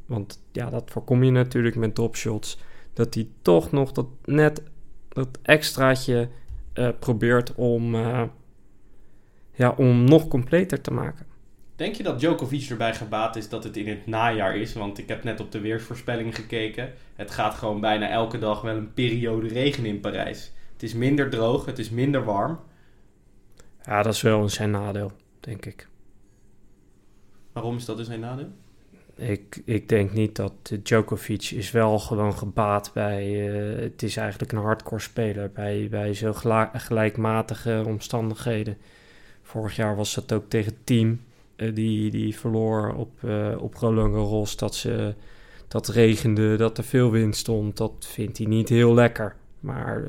Want 0.06 0.44
ja, 0.52 0.70
dat 0.70 0.92
voorkom 0.92 1.24
je 1.24 1.32
natuurlijk 1.32 1.76
met 1.76 1.96
dropshots. 1.96 2.58
Dat 2.94 3.14
hij 3.14 3.28
toch 3.42 3.72
nog 3.72 3.92
dat 3.92 4.08
net 4.26 4.64
dat 5.10 5.40
extraatje 5.42 6.30
uh, 6.74 6.90
probeert 7.00 7.56
om, 7.56 7.96
uh, 7.96 8.24
ja, 9.52 9.74
om 9.78 10.04
nog 10.04 10.28
completer 10.28 10.82
te 10.82 10.92
maken. 10.92 11.26
Denk 11.76 11.96
je 11.96 12.04
dat 12.04 12.20
Djokovic 12.20 12.70
erbij 12.70 12.94
gebaat 12.94 13.36
is 13.36 13.50
dat 13.50 13.64
het 13.64 13.78
in 13.78 13.88
het 13.88 14.08
najaar 14.08 14.56
is? 14.56 14.74
Want 14.74 14.98
ik 14.98 15.08
heb 15.08 15.24
net 15.24 15.40
op 15.40 15.52
de 15.52 15.60
weersvoorspelling 15.60 16.36
gekeken. 16.36 16.94
Het 17.16 17.32
gaat 17.32 17.54
gewoon 17.54 17.80
bijna 17.80 18.10
elke 18.10 18.40
dag 18.40 18.62
wel 18.62 18.76
een 18.76 18.94
periode 18.94 19.48
regen 19.48 19.86
in 19.86 20.00
Parijs. 20.00 20.52
Het 20.74 20.84
is 20.84 20.94
minder 20.94 21.30
droog, 21.30 21.66
het 21.66 21.80
is 21.80 21.90
minder 21.90 22.24
warm. 22.24 22.60
Ja, 23.86 24.04
dat 24.04 24.14
is 24.14 24.22
wel 24.22 24.42
een 24.42 24.50
zijn 24.50 24.72
nadeel, 24.72 25.12
denk 25.40 25.66
ik. 25.66 25.88
Waarom 27.52 27.76
is 27.76 27.86
dat 27.86 27.98
dus 27.98 28.08
zijn 28.08 28.20
nadeel? 28.20 28.52
Ik, 29.16 29.62
ik 29.66 29.90
denk 29.90 30.14
niet 30.14 30.36
dat 30.36 30.54
Djokovic 30.84 31.44
is 31.52 31.72
wel 31.72 32.00
gewoon 32.00 32.38
gebaat 32.38 32.92
bij... 32.94 33.48
Uh, 33.48 33.82
het 33.82 34.04
is 34.04 34.18
eigenlijk 34.18 34.52
een 34.52 34.58
hardcore 34.58 35.02
speler 35.02 35.52
bij, 35.52 35.88
bij 35.90 36.14
zo 36.14 36.34
gelijkmatige 36.74 37.84
omstandigheden. 37.86 38.78
Vorig 39.42 39.76
jaar 39.76 39.96
was 39.96 40.14
dat 40.14 40.34
ook 40.34 40.50
tegen 40.50 40.84
Team. 40.84 41.22
Uh, 41.58 41.76
die, 41.76 42.12
die 42.12 42.38
verloor 42.38 42.94
op, 42.94 43.22
uh, 43.22 43.56
op 43.60 43.76
Roland. 43.76 44.60
Dat, 44.60 44.76
ze, 44.76 45.14
dat 45.68 45.88
regende, 45.88 46.56
dat 46.56 46.78
er 46.78 46.84
veel 46.84 47.12
wind 47.12 47.36
stond. 47.36 47.78
Dat 47.78 47.94
vindt 48.00 48.38
hij 48.38 48.48
niet 48.48 48.70
heel 48.70 48.94
lekker. 48.94 49.36
Maar 49.60 50.04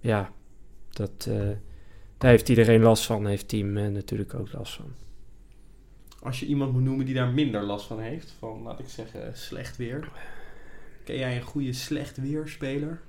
ja, 0.00 0.30
dat, 0.90 1.28
daar 2.18 2.30
heeft 2.30 2.48
iedereen 2.48 2.82
last 2.82 3.06
van. 3.06 3.26
Heeft 3.26 3.48
Team 3.48 3.72
natuurlijk 3.72 4.34
ook 4.34 4.52
last 4.52 4.74
van 4.74 5.07
als 6.20 6.40
je 6.40 6.46
iemand 6.46 6.72
moet 6.72 6.82
noemen 6.82 7.06
die 7.06 7.14
daar 7.14 7.28
minder 7.28 7.62
last 7.62 7.86
van 7.86 8.00
heeft, 8.00 8.34
van 8.38 8.62
laat 8.62 8.78
ik 8.78 8.88
zeggen 8.88 9.36
slecht 9.36 9.76
weer. 9.76 10.08
Ken 11.04 11.18
jij 11.18 11.36
een 11.36 11.42
goede 11.42 11.72
slecht 11.72 12.16
weerspeler? 12.16 13.00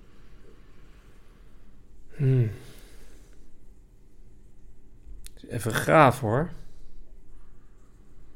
Hmm. 2.16 2.52
Even 5.50 5.74
graaf 5.74 6.20
hoor. 6.20 6.50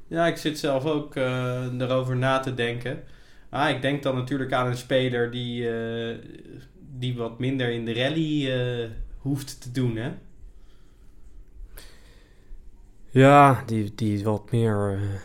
Ja, 0.07 0.27
ik 0.27 0.37
zit 0.37 0.59
zelf 0.59 0.85
ook 0.85 1.15
uh, 1.15 1.81
erover 1.81 2.15
na 2.15 2.39
te 2.39 2.53
denken. 2.53 3.03
Ah, 3.49 3.69
ik 3.69 3.81
denk 3.81 4.03
dan 4.03 4.15
natuurlijk 4.15 4.53
aan 4.53 4.67
een 4.67 4.77
speler 4.77 5.31
die, 5.31 5.61
uh, 5.61 6.17
die 6.79 7.17
wat 7.17 7.39
minder 7.39 7.69
in 7.69 7.85
de 7.85 7.93
rally 7.93 8.45
uh, 8.45 8.89
hoeft 9.17 9.61
te 9.61 9.71
doen, 9.71 9.95
hè? 9.95 10.11
Ja, 13.13 13.63
die, 13.65 13.95
die 13.95 14.23
wat 14.23 14.51
meer 14.51 14.99
uh, 15.01 15.19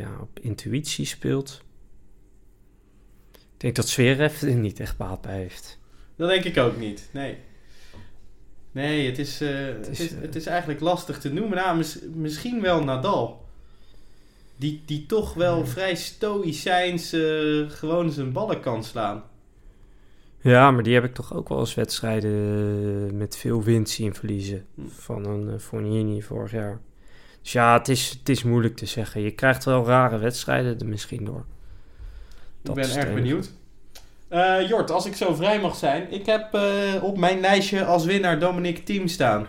ja, 0.00 0.18
op 0.20 0.40
intuïtie 0.40 1.06
speelt. 1.06 1.62
Ik 3.32 3.60
denk 3.60 3.76
dat 3.76 3.88
Zverev 3.88 4.42
er 4.42 4.54
niet 4.54 4.80
echt 4.80 4.96
baat 4.96 5.20
bij 5.20 5.36
heeft. 5.36 5.78
Dat 6.16 6.28
denk 6.28 6.44
ik 6.44 6.58
ook 6.58 6.76
niet, 6.76 7.08
nee. 7.12 7.38
Nee, 8.72 9.06
het 9.06 9.18
is, 9.18 9.42
uh, 9.42 9.66
het, 9.66 9.88
is, 9.88 9.98
het, 9.98 10.10
is, 10.10 10.18
het, 10.20 10.36
is, 10.36 10.46
eigenlijk 10.46 10.80
lastig 10.80 11.18
te 11.18 11.32
noemen. 11.32 11.56
Nou, 11.56 11.76
mis, 11.76 11.98
misschien 12.14 12.60
wel 12.60 12.84
Nadal. 12.84 13.44
Die, 14.56 14.82
die 14.86 15.06
toch 15.06 15.34
wel 15.34 15.66
vrij 15.66 15.94
stoïcijns 15.94 17.08
gewoon 17.68 18.10
zijn 18.10 18.32
ballen 18.32 18.60
kan 18.60 18.84
slaan. 18.84 19.24
Ja, 20.44 20.70
maar 20.70 20.82
die 20.82 20.94
heb 20.94 21.04
ik 21.04 21.14
toch 21.14 21.34
ook 21.34 21.48
wel 21.48 21.58
eens 21.58 21.74
wedstrijden 21.74 23.16
met 23.16 23.36
veel 23.36 23.62
wind 23.62 23.90
zien 23.90 24.14
verliezen. 24.14 24.66
Van 24.88 25.26
een 25.26 25.48
uh, 25.48 25.58
Fognini 25.58 26.22
vorig 26.22 26.50
jaar. 26.50 26.78
Dus 27.42 27.52
ja, 27.52 27.78
het 27.78 27.88
is, 27.88 28.10
het 28.18 28.28
is 28.28 28.42
moeilijk 28.42 28.76
te 28.76 28.86
zeggen. 28.86 29.20
Je 29.20 29.30
krijgt 29.30 29.64
wel 29.64 29.86
rare 29.86 30.18
wedstrijden 30.18 30.78
er 30.78 30.86
misschien 30.86 31.24
door. 31.24 31.44
Dat 32.62 32.76
ik 32.76 32.82
ben 32.82 32.96
erg 32.96 33.14
benieuwd. 33.14 33.50
Uh, 34.30 34.68
Jort, 34.68 34.90
als 34.90 35.06
ik 35.06 35.14
zo 35.14 35.34
vrij 35.34 35.60
mag 35.60 35.76
zijn. 35.76 36.12
Ik 36.12 36.26
heb 36.26 36.54
uh, 36.54 37.02
op 37.02 37.18
mijn 37.18 37.40
lijstje 37.40 37.84
als 37.84 38.04
winnaar 38.04 38.38
Dominic 38.38 38.84
Thiem 38.84 39.08
staan. 39.08 39.46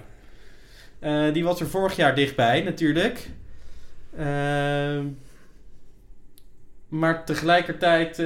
Uh, 1.00 1.34
die 1.34 1.44
was 1.44 1.60
er 1.60 1.68
vorig 1.68 1.96
jaar 1.96 2.16
dichtbij 2.16 2.62
natuurlijk. 2.62 3.30
Maar 6.88 7.26
tegelijkertijd 7.26 8.24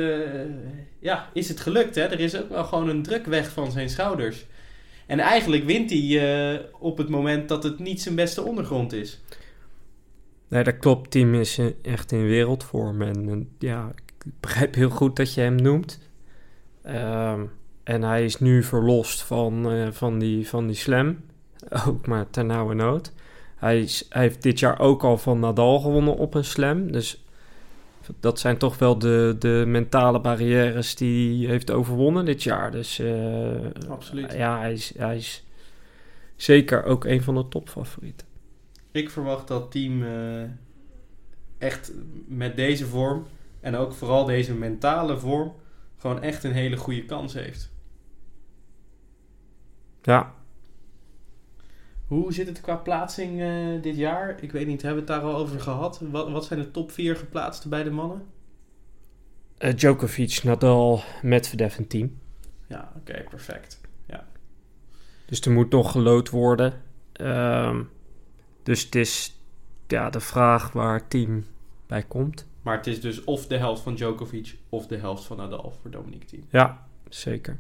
ja, 0.99 1.29
is 1.33 1.49
het 1.49 1.59
gelukt. 1.59 1.95
Hè? 1.95 2.01
Er 2.01 2.19
is 2.19 2.35
ook 2.35 2.49
wel 2.49 2.63
gewoon 2.63 2.89
een 2.89 3.03
druk 3.03 3.25
weg 3.25 3.51
van 3.51 3.71
zijn 3.71 3.89
schouders. 3.89 4.45
En 5.07 5.19
eigenlijk 5.19 5.63
wint 5.63 5.89
hij 5.89 6.53
uh, 6.53 6.59
op 6.79 6.97
het 6.97 7.09
moment 7.09 7.49
dat 7.49 7.63
het 7.63 7.79
niet 7.79 8.01
zijn 8.01 8.15
beste 8.15 8.41
ondergrond 8.41 8.93
is. 8.93 9.21
Nee, 10.47 10.63
dat 10.63 10.77
klopt. 10.77 11.11
Team 11.11 11.33
is 11.33 11.59
echt 11.81 12.11
in 12.11 12.25
wereldvorm. 12.25 13.01
En, 13.01 13.29
en 13.29 13.49
ja, 13.59 13.91
ik 13.95 14.31
begrijp 14.39 14.75
heel 14.75 14.89
goed 14.89 15.15
dat 15.15 15.33
je 15.33 15.41
hem 15.41 15.55
noemt. 15.55 15.99
Um, 16.85 17.51
en 17.83 18.01
hij 18.01 18.25
is 18.25 18.39
nu 18.39 18.63
verlost 18.63 19.21
van, 19.21 19.67
van, 19.91 20.19
die, 20.19 20.47
van 20.47 20.67
die 20.67 20.75
slam. 20.75 21.17
Ook 21.87 22.07
maar 22.07 22.29
ter 22.29 22.45
nauwe 22.45 22.73
nood. 22.73 23.13
Hij, 23.55 23.89
hij 24.09 24.21
heeft 24.21 24.41
dit 24.41 24.59
jaar 24.59 24.79
ook 24.79 25.03
al 25.03 25.17
van 25.17 25.39
Nadal 25.39 25.79
gewonnen 25.79 26.17
op 26.17 26.33
een 26.33 26.45
slam. 26.45 26.91
Dus 26.91 27.23
dat 28.19 28.39
zijn 28.39 28.57
toch 28.57 28.77
wel 28.77 28.99
de, 28.99 29.35
de 29.39 29.63
mentale 29.67 30.21
barrières 30.21 30.95
die 30.95 31.41
hij 31.41 31.51
heeft 31.51 31.71
overwonnen 31.71 32.25
dit 32.25 32.43
jaar. 32.43 32.71
Dus 32.71 32.99
uh, 32.99 33.55
Absoluut. 33.89 34.33
ja, 34.33 34.59
hij 34.59 34.73
is, 34.73 34.93
hij 34.97 35.17
is 35.17 35.43
zeker 36.35 36.83
ook 36.83 37.05
een 37.05 37.23
van 37.23 37.35
de 37.35 37.47
topfavorieten. 37.47 38.27
Ik 38.91 39.09
verwacht 39.09 39.47
dat 39.47 39.71
team 39.71 40.01
uh, 40.01 40.43
echt 41.57 41.91
met 42.27 42.55
deze 42.55 42.85
vorm 42.85 43.25
en 43.59 43.75
ook 43.75 43.93
vooral 43.93 44.25
deze 44.25 44.53
mentale 44.53 45.17
vorm 45.17 45.53
gewoon 45.97 46.21
echt 46.21 46.43
een 46.43 46.53
hele 46.53 46.77
goede 46.77 47.05
kans 47.05 47.33
heeft. 47.33 47.71
Ja, 50.01 50.33
hoe 52.09 52.33
zit 52.33 52.47
het 52.47 52.61
qua 52.61 52.75
plaatsing 52.75 53.39
uh, 53.39 53.81
dit 53.81 53.95
jaar? 53.95 54.43
Ik 54.43 54.51
weet 54.51 54.67
niet, 54.67 54.81
hebben 54.81 55.05
we 55.05 55.11
het 55.11 55.21
daar 55.21 55.31
al 55.31 55.39
over 55.39 55.59
gehad? 55.59 56.01
Wat, 56.11 56.31
wat 56.31 56.45
zijn 56.45 56.59
de 56.59 56.71
top 56.71 56.91
4 56.91 57.15
geplaatste 57.15 57.69
bij 57.69 57.83
de 57.83 57.89
mannen? 57.89 58.25
Uh, 59.59 59.73
Djokovic, 59.73 60.43
Nadal, 60.43 61.01
Medvedev 61.21 61.77
en 61.77 61.87
team. 61.87 62.17
Ja, 62.67 62.91
oké, 62.95 63.11
okay, 63.11 63.23
perfect. 63.23 63.81
Ja. 64.05 64.27
Dus 65.25 65.41
er 65.41 65.51
moet 65.51 65.71
nog 65.71 65.91
gelood 65.91 66.29
worden. 66.29 66.81
Um, 67.21 67.89
dus 68.63 68.83
het 68.83 68.95
is 68.95 69.39
ja, 69.87 70.09
de 70.09 70.19
vraag 70.19 70.71
waar 70.71 70.93
het 70.93 71.09
team 71.09 71.45
bij 71.87 72.03
komt. 72.03 72.47
Maar 72.61 72.77
het 72.77 72.87
is 72.87 73.01
dus 73.01 73.23
of 73.23 73.47
de 73.47 73.57
helft 73.57 73.81
van 73.81 73.95
Djokovic 73.95 74.57
of 74.69 74.87
de 74.87 74.97
helft 74.97 75.23
van 75.23 75.37
Nadal 75.37 75.73
voor 75.81 75.91
Dominic 75.91 76.23
Team. 76.23 76.43
Ja, 76.49 76.87
zeker. 77.09 77.59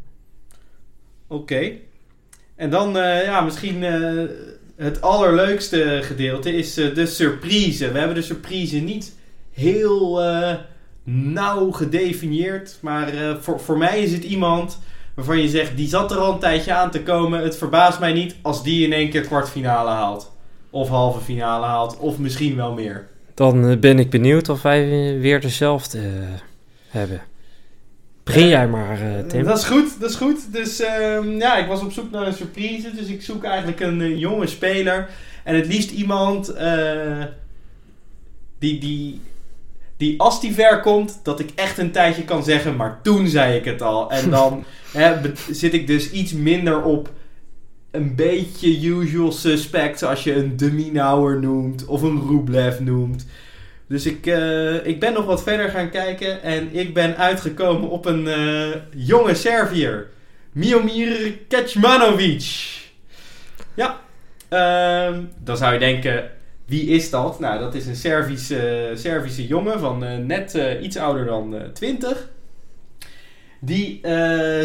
Oké. 1.27 1.41
Okay. 1.41 1.88
En 2.59 2.69
dan 2.69 2.97
uh, 2.97 3.23
ja, 3.23 3.41
misschien 3.41 3.81
uh, 3.81 4.23
het 4.75 5.01
allerleukste 5.01 5.99
gedeelte 6.01 6.55
is 6.55 6.77
uh, 6.77 6.95
de 6.95 7.05
surprise. 7.05 7.91
We 7.91 7.97
hebben 7.97 8.15
de 8.15 8.21
surprise 8.21 8.77
niet 8.77 9.15
heel 9.51 10.21
nauw 11.03 11.71
gedefinieerd. 11.71 12.77
Maar 12.81 13.11
voor, 13.39 13.59
voor 13.59 13.77
mij 13.77 14.01
is 14.01 14.11
het 14.11 14.23
iemand 14.23 14.79
waarvan 15.15 15.41
je 15.41 15.49
zegt, 15.49 15.77
die 15.77 15.87
zat 15.87 16.11
er 16.11 16.17
al 16.17 16.33
een 16.33 16.39
tijdje 16.39 16.73
aan 16.73 16.91
te 16.91 17.03
komen. 17.03 17.43
Het 17.43 17.57
verbaast 17.57 17.99
mij 17.99 18.13
niet 18.13 18.35
als 18.41 18.63
die 18.63 18.85
in 18.85 18.93
één 18.93 19.09
keer 19.09 19.21
kwartfinale 19.21 19.89
haalt. 19.89 20.31
Of 20.69 20.89
halve 20.89 21.19
finale 21.19 21.65
haalt. 21.65 21.97
Of 21.97 22.17
misschien 22.17 22.55
wel 22.55 22.73
meer. 22.73 23.07
Dan 23.33 23.79
ben 23.79 23.99
ik 23.99 24.09
benieuwd 24.09 24.49
of 24.49 24.61
wij 24.61 24.87
weer 25.19 25.41
dezelfde 25.41 25.99
hebben. 26.87 27.21
Begin 28.29 28.47
jij 28.47 28.67
maar, 28.67 29.01
uh, 29.01 29.19
Tim. 29.27 29.43
Dat 29.43 29.57
is 29.57 29.63
goed, 29.63 29.99
dat 29.99 30.09
is 30.09 30.15
goed. 30.15 30.53
Dus 30.53 30.81
uh, 30.81 31.37
ja, 31.37 31.57
ik 31.57 31.67
was 31.67 31.81
op 31.81 31.91
zoek 31.91 32.11
naar 32.11 32.27
een 32.27 32.33
surprise. 32.33 32.91
Dus 32.95 33.07
ik 33.07 33.21
zoek 33.21 33.43
eigenlijk 33.43 33.79
een 33.79 33.99
uh, 33.99 34.19
jonge 34.19 34.47
speler. 34.47 35.09
En 35.43 35.55
het 35.55 35.67
liefst 35.67 35.91
iemand 35.91 36.55
uh, 36.55 37.23
die, 38.59 38.79
die, 38.79 39.21
die 39.97 40.19
als 40.19 40.41
die 40.41 40.53
ver 40.53 40.79
komt, 40.79 41.19
dat 41.23 41.39
ik 41.39 41.49
echt 41.55 41.77
een 41.77 41.91
tijdje 41.91 42.23
kan 42.23 42.43
zeggen. 42.43 42.75
Maar 42.75 42.99
toen 43.03 43.27
zei 43.27 43.57
ik 43.57 43.65
het 43.65 43.81
al. 43.81 44.11
En 44.11 44.29
dan 44.29 44.63
hè, 44.93 45.15
zit 45.51 45.73
ik 45.73 45.87
dus 45.87 46.11
iets 46.11 46.33
minder 46.33 46.83
op 46.83 47.11
een 47.91 48.15
beetje 48.15 48.87
usual 48.87 49.31
suspects. 49.31 50.03
Als 50.03 50.23
je 50.23 50.35
een 50.35 50.57
Deminauer 50.57 51.39
noemt 51.39 51.85
of 51.85 52.01
een 52.01 52.27
Rublev 52.27 52.79
noemt. 52.79 53.25
Dus 53.89 54.05
ik, 54.05 54.25
eh, 54.25 54.85
ik 54.85 54.99
ben 54.99 55.13
nog 55.13 55.25
wat 55.25 55.43
verder 55.43 55.69
gaan 55.69 55.89
kijken 55.89 56.41
en 56.43 56.75
ik 56.75 56.93
ben 56.93 57.17
uitgekomen 57.17 57.89
op 57.89 58.05
een 58.05 58.27
eh, 58.27 58.75
jonge 58.95 59.35
Serviër. 59.35 60.07
Miomir 60.51 61.37
Kecmanovic. 61.47 62.77
Ja, 63.73 63.99
ehm, 64.49 65.21
dan 65.43 65.57
zou 65.57 65.73
je 65.73 65.79
denken, 65.79 66.29
wie 66.65 66.87
is 66.87 67.09
dat? 67.09 67.39
Nou, 67.39 67.59
dat 67.59 67.75
is 67.75 67.85
een 67.85 67.95
Servische, 67.95 68.91
Servische 68.95 69.47
jongen 69.47 69.79
van 69.79 70.03
eh, 70.03 70.17
net 70.17 70.57
iets 70.81 70.97
ouder 70.97 71.25
dan 71.25 71.55
eh 71.55 71.61
20. 71.73 72.29
Die 73.59 73.99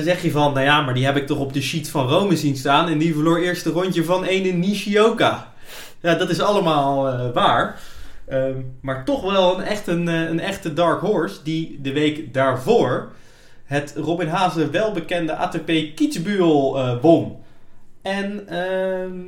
zeg 0.03 0.23
je 0.23 0.31
van, 0.31 0.53
nou 0.53 0.65
ja, 0.65 0.81
maar 0.81 0.95
die 0.95 1.05
heb 1.05 1.17
ik 1.17 1.27
toch 1.27 1.39
op 1.39 1.53
de 1.53 1.63
sheet 1.63 1.89
van 1.89 2.09
Rome 2.09 2.37
zien 2.37 2.57
staan. 2.57 2.89
En 2.89 2.99
die 2.99 3.15
verloor 3.15 3.39
eerst 3.39 3.67
een 3.67 3.73
rondje 3.73 4.05
van 4.05 4.25
ene 4.25 4.51
Nishioka. 4.51 5.53
Ja, 6.01 6.15
dat 6.15 6.31
is 6.31 6.41
allemaal 6.41 7.33
waar. 7.33 7.81
Ehm, 8.27 8.61
maar 8.81 9.05
toch 9.05 9.23
wel 9.23 9.59
een, 9.59 9.65
echt 9.65 9.87
een, 9.87 10.09
eh, 10.09 10.21
een 10.21 10.41
echte 10.41 10.73
dark 10.73 11.01
horse 11.01 11.43
die 11.43 11.79
de 11.81 11.93
week 11.93 12.35
daarvoor 12.35 13.13
het 13.65 13.95
Robin 13.97 14.29
Haase 14.29 14.71
welbekende 14.71 15.37
ATP 15.37 15.71
Kitzbühel 15.95 16.79
eh 16.79 17.01
won. 17.01 17.37
En 18.03 18.49
ehm, 18.49 19.19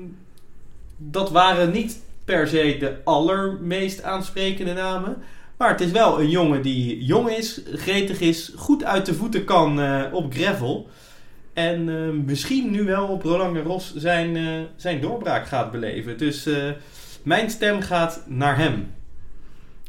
dat 0.97 1.31
waren 1.31 1.71
niet 1.71 2.01
per 2.25 2.49
se 2.49 2.77
de 2.79 2.97
allermeest 3.05 4.03
aansprekende 4.03 4.73
namen. 4.73 5.17
Maar 5.57 5.71
het 5.71 5.81
is 5.81 5.91
wel 5.91 6.21
een 6.21 6.31
jongen 6.31 6.63
die 6.63 7.05
jong 7.05 7.31
is, 7.31 7.63
gretig 7.73 8.21
is, 8.21 8.53
goed 8.57 8.85
uit 8.85 9.07
de 9.07 9.15
voeten 9.15 9.45
kan 9.45 9.81
eh, 9.81 10.03
op 10.13 10.35
gravel. 10.35 10.89
En 11.53 12.25
misschien 12.25 12.71
nu 12.71 12.85
wel 12.85 13.07
op 13.07 13.23
Roland 13.23 13.57
Garros 13.57 13.95
zijn, 13.95 14.39
zijn 14.77 15.01
doorbraak 15.01 15.47
gaat 15.47 15.71
beleven. 15.71 16.19
Dus 16.19 16.49
mijn 17.27 17.51
stem 17.51 17.81
gaat 17.81 18.23
naar 18.27 18.57
hem. 18.57 18.95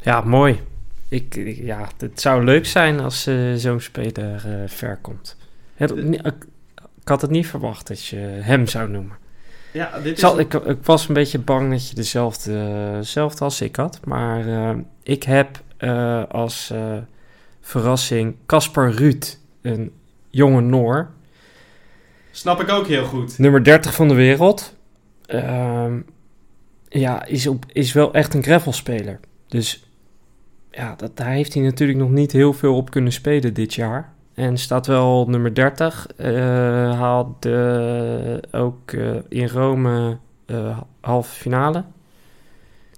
Ja, 0.01 0.21
mooi. 0.21 0.59
Ik, 1.09 1.35
ik- 1.35 1.57
ja, 1.57 1.87
het 1.97 2.21
zou 2.21 2.43
leuk 2.43 2.65
zijn 2.65 2.99
als 2.99 3.27
eh, 3.27 3.53
zo'n 3.55 3.79
speler 3.79 4.35
eh, 4.45 4.67
ver 4.69 4.97
komt. 5.01 5.37
Het- 5.75 5.91
ik, 5.97 6.33
had 7.03 7.21
het 7.21 7.29
niet 7.31 7.47
verwacht 7.47 7.87
dat 7.87 8.05
je 8.05 8.17
hem 8.19 8.67
zou 8.67 8.89
noemen. 8.89 9.15
Ja, 9.73 9.91
dit 9.97 10.05
Ik, 10.05 10.13
is 10.13 10.19
zal, 10.19 10.39
ik, 10.39 10.53
ik 10.53 10.77
was 10.83 11.07
een 11.07 11.13
beetje 11.13 11.39
bang 11.39 11.71
dat 11.71 11.89
je 11.89 11.95
dezelfde, 11.95 12.91
dezelfde 12.93 13.43
als 13.43 13.61
ik 13.61 13.75
had. 13.75 13.99
Maar 14.05 14.47
eh, 14.47 14.75
ik 15.03 15.23
heb 15.23 15.61
als 16.31 16.73
verrassing 17.61 18.35
Caspar 18.45 18.91
Ruud, 18.91 19.37
een 19.61 19.91
jonge 20.29 20.61
Noor. 20.61 21.09
Snap 22.31 22.61
ik 22.61 22.69
ook 22.69 22.87
heel 22.87 23.05
goed. 23.05 23.37
Nummer 23.37 23.63
30 23.63 23.93
van 23.93 24.07
de 24.07 24.13
wereld. 24.13 24.75
Ehm, 25.25 25.99
ja, 26.89 27.25
is, 27.25 27.47
op, 27.47 27.65
is 27.71 27.93
wel 27.93 28.13
echt 28.13 28.33
een 28.33 28.43
gravelspeler. 28.43 29.19
Dus 29.47 29.87
ja, 30.71 30.95
dat, 30.95 31.17
daar 31.17 31.31
heeft 31.31 31.53
hij 31.53 31.63
natuurlijk 31.63 31.99
nog 31.99 32.09
niet 32.09 32.31
heel 32.31 32.53
veel 32.53 32.75
op 32.75 32.89
kunnen 32.89 33.11
spelen 33.11 33.53
dit 33.53 33.73
jaar. 33.73 34.13
En 34.33 34.57
staat 34.57 34.87
wel 34.87 35.25
nummer 35.29 35.53
30. 35.53 36.07
Eh 36.17 36.35
haalde 36.99 38.43
ook 38.51 38.91
eh, 38.91 39.15
in 39.29 39.47
Rome 39.47 40.17
eh 40.45 40.79
halve 41.01 41.35
finale. 41.35 41.83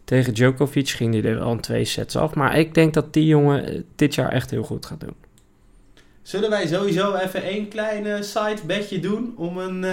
Tegen 0.04 0.34
Djokovic 0.34 0.89
ging 0.89 1.13
hij 1.13 1.32
er 1.32 1.41
al 1.41 1.52
in 1.52 1.60
twee 1.60 1.86
sets 1.86 2.15
af. 2.15 2.36
Maar 2.36 2.58
ik 2.58 2.73
denk 2.73 2.93
dat 2.93 3.13
die 3.13 3.25
jongen 3.25 3.65
eh, 3.65 3.82
dit 3.95 4.15
jaar 4.15 4.32
echt 4.32 4.52
heel 4.52 4.63
goed 4.63 4.86
gaat 4.86 4.99
doen. 4.99 5.15
Zullen 6.21 6.49
wij 6.49 6.67
sowieso 6.67 7.15
even 7.15 7.43
één 7.43 7.67
kleine 7.67 8.23
side 8.23 8.62
bedje 8.65 8.99
doen 8.99 9.34
om 9.38 9.58
een 9.58 9.86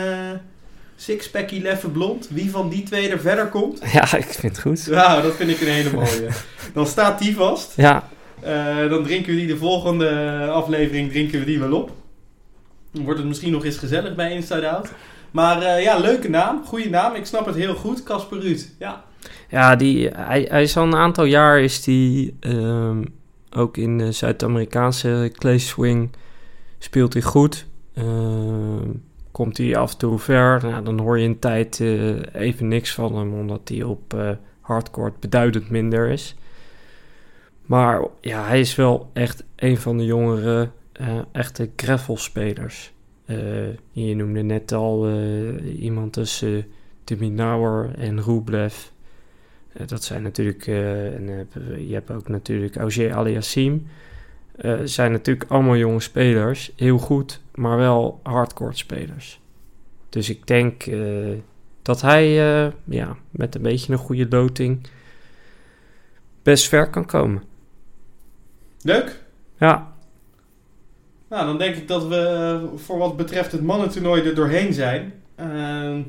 sixpackie 0.96 1.62
leffe 1.62 1.88
blond? 1.88 2.28
Wie 2.30 2.50
van 2.50 2.68
die 2.68 2.82
twee 2.82 3.08
er 3.08 3.20
verder 3.20 3.46
komt? 3.46 3.80
Ja, 3.92 4.16
ik 4.16 4.24
vind 4.24 4.56
het 4.56 4.60
goed. 4.60 4.86
Nou, 4.90 5.22
dat 5.22 5.34
vind 5.34 5.50
ik 5.50 5.60
een 5.60 5.66
hele 5.66 5.92
mooie. 5.92 6.28
Dan 6.74 6.86
staat 6.86 7.18
die 7.18 7.34
vast. 7.36 7.72
Ja, 7.76 8.08
Eh, 8.42 8.88
dan 8.88 9.04
drinken 9.04 9.32
we 9.32 9.38
die 9.38 9.46
de 9.46 9.56
volgende 9.56 10.10
aflevering 10.52 11.10
drinken 11.10 11.38
we 11.38 11.44
die 11.44 11.58
wel 11.58 11.72
op. 11.72 11.90
Dan 12.92 13.04
wordt 13.04 13.18
het 13.18 13.28
misschien 13.28 13.52
nog 13.52 13.64
eens 13.64 13.76
gezellig 13.76 14.14
bij 14.14 14.32
Inside 14.32 14.68
Out. 14.68 14.88
Maar 15.30 15.62
eh, 15.62 15.82
ja, 15.82 15.98
leuke 15.98 16.28
naam. 16.28 16.64
Goede 16.64 16.88
naam. 16.90 17.14
Ik 17.14 17.26
snap 17.26 17.46
het 17.46 17.54
heel 17.54 17.74
goed. 17.74 18.02
Casper 18.02 18.40
Ruud. 18.40 18.68
Ja. 18.78 19.04
Ja, 19.50 19.76
die, 19.76 20.08
hij, 20.08 20.46
hij 20.50 20.62
is 20.62 20.76
al 20.76 20.84
een 20.84 20.94
aantal 20.94 21.24
jaar 21.24 21.60
is 21.60 21.82
die 21.82 22.36
ehm, 22.40 23.04
ook 23.50 23.76
in 23.76 23.98
de 23.98 24.12
Zuid-Amerikaanse 24.12 25.32
clay 25.32 25.58
swing 25.58 26.10
speelt 26.78 27.12
hij 27.12 27.22
goed. 27.22 27.66
Ehm, 27.94 28.90
komt 29.36 29.56
hij 29.56 29.76
af 29.76 29.92
en 29.92 29.98
toe 29.98 30.18
ver. 30.18 30.60
Nou, 30.62 30.84
dan 30.84 30.98
hoor 30.98 31.18
je 31.18 31.26
een 31.26 31.38
tijd 31.38 31.80
eh, 31.80 32.34
even 32.34 32.68
niks 32.68 32.94
van 32.94 33.16
hem, 33.16 33.34
omdat 33.34 33.68
hij 33.68 33.82
op 33.82 34.14
eh 34.14 34.30
hardcourt 34.60 35.20
beduidend 35.20 35.70
minder 35.70 36.08
is. 36.08 36.36
Maar 37.62 38.06
ja, 38.20 38.46
hij 38.46 38.60
is 38.60 38.74
wel 38.74 39.10
echt 39.12 39.44
een 39.56 39.76
van 39.76 39.98
de 39.98 40.04
jongere 40.04 40.70
eh, 40.92 41.18
echte 41.32 41.70
gravelspelers. 41.76 42.94
Je 43.92 44.14
noemde 44.14 44.42
net 44.42 44.72
al 44.72 45.20
iemand 45.78 46.12
tussen 46.12 46.66
de 47.04 47.16
Minauer 47.16 47.90
en 47.98 48.22
Rublev. 48.22 48.74
Dat 49.86 50.04
zijn 50.04 50.22
natuurlijk, 50.22 50.66
en, 50.66 51.48
je 51.88 51.94
hebt 51.94 52.10
ook 52.10 52.28
natuurlijk 52.28 52.76
Auger 52.76 53.14
Aliassim. 53.14 53.86
Eh 54.56 54.80
zijn 54.84 55.12
natuurlijk 55.12 55.50
allemaal 55.50 55.76
jonge 55.76 56.00
spelers. 56.00 56.72
Heel 56.76 56.98
goed, 56.98 57.40
maar 57.54 57.76
wel 57.76 58.20
hardcore 58.22 58.74
spelers. 58.74 59.40
Dus 60.08 60.30
ik 60.30 60.46
denk 60.46 60.86
eh, 60.86 60.98
dat 61.82 62.00
hij 62.00 62.24
eh, 62.24 62.72
ja, 62.84 63.16
met 63.30 63.54
een 63.54 63.62
beetje 63.62 63.92
een 63.92 63.98
goede 63.98 64.26
loting 64.28 64.86
best 66.42 66.68
ver 66.68 66.90
kan 66.90 67.06
komen. 67.06 67.42
Leuk. 68.82 69.24
Ja, 69.58 69.92
Nou, 71.28 71.46
dan 71.46 71.58
denk 71.58 71.76
ik 71.76 71.88
dat 71.88 72.06
we 72.06 72.60
voor 72.76 72.98
wat 72.98 73.16
betreft 73.16 73.52
het 73.52 73.62
mannentoernooi 73.62 74.22
er 74.22 74.34
doorheen 74.34 74.72
zijn. 74.72 75.12
Ehm, 75.34 76.00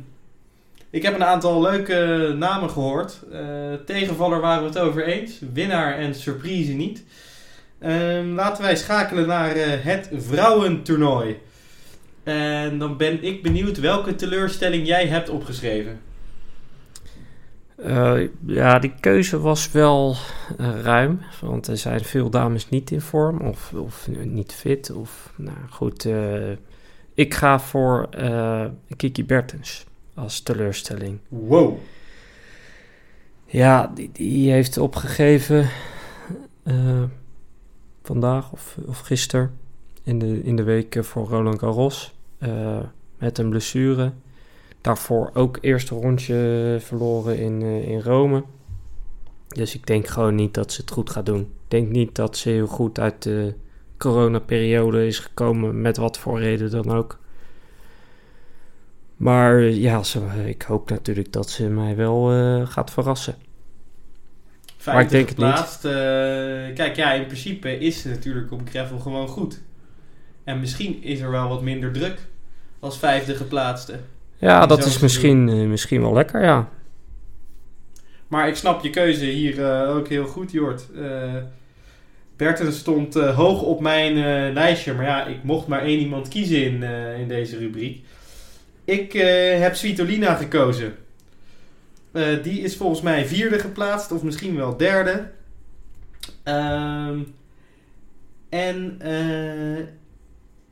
ik 0.89 1.03
heb 1.03 1.13
een 1.13 1.23
aantal 1.23 1.61
leuke 1.61 2.33
namen 2.37 2.69
gehoord. 2.69 3.19
Eh, 3.31 3.73
tegenvaller 3.85 4.39
waren 4.39 4.61
we 4.61 4.69
het 4.69 4.79
over 4.79 5.05
eens. 5.05 5.39
Winnaar 5.53 5.97
en 5.97 6.15
surprise 6.15 6.73
niet. 6.73 7.03
Ehm, 7.79 8.33
laten 8.33 8.63
wij 8.63 8.75
schakelen 8.75 9.27
naar 9.27 9.55
eh, 9.55 9.83
het 9.83 10.09
vrouwentoernooi. 10.13 11.39
En 12.23 12.79
dan 12.79 12.97
ben 12.97 13.23
ik 13.23 13.43
benieuwd 13.43 13.79
welke 13.79 14.15
teleurstelling 14.15 14.87
jij 14.87 15.07
hebt 15.07 15.29
opgeschreven. 15.29 15.99
Eh, 17.75 18.19
ja, 18.45 18.79
die 18.79 18.93
keuze 18.99 19.39
was 19.39 19.71
wel 19.71 20.15
eh, 20.57 20.81
ruim. 20.81 21.21
Want 21.41 21.67
er 21.67 21.77
zijn 21.77 22.03
veel 22.03 22.29
dames 22.29 22.69
niet 22.69 22.91
in 22.91 23.01
vorm 23.01 23.41
of, 23.41 23.73
of 23.73 24.07
niet 24.23 24.53
fit. 24.53 24.91
Of, 24.91 25.33
nou 25.35 25.57
goed, 25.69 26.07
ik 27.13 27.33
ga 27.33 27.59
voor 27.59 28.09
Kiki 28.95 29.25
Bertens 29.25 29.85
als 30.13 30.41
teleurstelling. 30.41 31.19
Wow. 31.27 31.77
Ja, 33.45 33.91
die, 33.95 34.09
die 34.13 34.51
heeft 34.51 34.77
opgegeven 34.77 35.69
vandaag 38.07 38.51
of, 38.51 38.77
of 38.85 38.99
gisteren 38.99 39.57
in 40.03 40.19
de, 40.19 40.43
in 40.43 40.55
de 40.55 40.63
week 40.63 40.95
eh, 40.95 41.03
voor 41.03 41.27
Roland 41.27 41.59
Garros 41.59 42.15
eh, 42.37 42.79
met 43.17 43.37
een 43.37 43.49
blessure. 43.49 44.11
Daarvoor 44.81 45.31
ook 45.33 45.57
eerste 45.61 45.95
rondje 45.95 46.77
verloren 46.79 47.37
in, 47.37 47.61
eh, 47.61 47.89
in 47.89 48.01
Rome. 48.01 48.43
Dus 49.47 49.75
ik 49.75 49.87
denk 49.87 50.07
gewoon 50.07 50.35
niet 50.35 50.53
dat 50.53 50.71
ze 50.71 50.81
het 50.81 50.91
goed 50.91 51.09
gaat 51.09 51.25
doen. 51.25 51.39
Ik 51.39 51.47
denk 51.67 51.89
niet 51.89 52.15
dat 52.15 52.37
ze 52.37 52.49
heel 52.49 52.67
goed 52.67 52.99
uit 52.99 53.23
de 53.23 53.53
coronaperiode 53.97 55.07
is 55.07 55.19
gekomen, 55.19 55.81
met 55.81 55.97
wat 55.97 56.17
voor 56.17 56.39
reden 56.39 56.71
dan 56.71 56.91
ook. 56.91 57.19
Maar 59.17 59.61
ja, 59.61 60.01
ik 60.45 60.61
hoop 60.61 60.89
natuurlijk 60.89 61.31
dat 61.31 61.49
ze 61.49 61.67
mij 61.67 61.95
wel 61.95 62.25
gaat 62.65 62.91
verrassen. 62.91 63.35
Maar 64.93 65.03
ik 65.03 65.09
denk 65.09 65.29
het 65.29 65.37
niet. 65.37 65.85
Eh, 65.85 66.75
kijk, 66.75 66.95
ja, 66.95 67.11
in 67.11 67.25
principe 67.25 67.77
is 67.77 68.01
ze 68.01 68.09
natuurlijk 68.09 68.51
op 68.51 68.61
gravel 68.69 68.99
gewoon 68.99 69.27
goed. 69.27 69.61
En 70.43 70.59
misschien 70.59 71.03
is 71.03 71.19
er 71.19 71.31
wel 71.31 71.49
wat 71.49 71.61
minder 71.61 71.91
druk 71.91 72.19
als 72.79 72.99
vijfde 72.99 73.35
geplaatste. 73.35 73.93
Ja, 74.37 74.65
dat 74.65 74.85
is 74.85 74.99
misschien, 74.99 75.49
eh, 75.49 75.55
misschien 75.55 76.01
wel 76.01 76.13
lekker, 76.13 76.43
ja. 76.43 76.69
Maar 78.27 78.47
ik 78.47 78.55
snap 78.55 78.83
je 78.83 78.89
keuze 78.89 79.25
hier 79.25 79.65
eh, 79.65 79.95
ook 79.95 80.07
heel 80.07 80.25
goed, 80.25 80.51
Jort. 80.51 80.85
Berten 82.35 82.73
stond 82.73 83.13
hoog 83.13 83.61
op 83.61 83.81
mijn 83.81 84.13
lijstje. 84.53 84.93
Maar 84.93 85.05
ja, 85.05 85.25
ik 85.25 85.43
mocht 85.43 85.67
maar 85.67 85.81
één 85.81 85.99
iemand 85.99 86.27
kiezen 86.27 86.63
in, 86.63 86.83
in 87.19 87.27
deze 87.27 87.57
rubriek. 87.57 88.03
Ik 88.85 89.13
heb 89.59 89.75
Svitolina 89.75 90.33
gekozen. 90.33 90.93
Eh, 92.17 92.43
die 92.43 92.61
is 92.61 92.75
volgens 92.75 93.01
mij 93.01 93.25
vierde 93.25 93.59
geplaatst. 93.59 94.11
Of 94.11 94.23
misschien 94.23 94.55
wel 94.55 94.77
derde. 94.77 95.27
Ehm, 96.43 97.19
en 98.49 98.95
eh, 98.99 99.85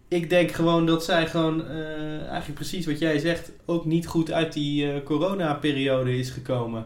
ik 0.07 0.29
denk 0.29 0.51
gewoon 0.51 0.85
dat 0.85 1.03
zij 1.03 1.27
gewoon... 1.27 1.67
eh, 1.67 2.19
eigenlijk 2.19 2.53
precies 2.53 2.85
wat 2.85 2.99
jij 2.99 3.19
zegt... 3.19 3.51
ook 3.65 3.85
niet 3.85 4.07
goed 4.07 4.31
uit 4.31 4.53
die 4.53 5.03
corona-periode 5.03 6.17
is 6.17 6.29
gekomen. 6.29 6.85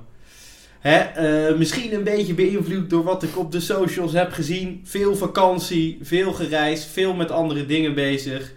Hè, 0.80 1.58
misschien 1.58 1.94
een 1.94 2.04
beetje 2.04 2.34
beïnvloed 2.34 2.90
door 2.90 3.04
wat 3.04 3.24
ik 3.24 3.38
op 3.38 3.52
de 3.52 3.60
socials 3.60 4.14
heb 4.14 4.32
gezien. 4.32 4.82
Veel 4.84 5.16
vakantie, 5.16 6.00
veel 6.02 6.34
gereisd, 6.34 6.86
veel 6.86 7.14
met 7.14 7.32
andere 7.32 7.66
dingen 7.66 7.94
bezig. 7.94 8.54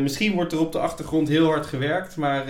Misschien 0.00 0.34
wordt 0.34 0.52
er 0.52 0.60
op 0.60 0.72
de 0.72 0.78
achtergrond 0.78 1.28
heel 1.28 1.46
hard 1.46 1.66
gewerkt, 1.66 2.16
maar 2.16 2.44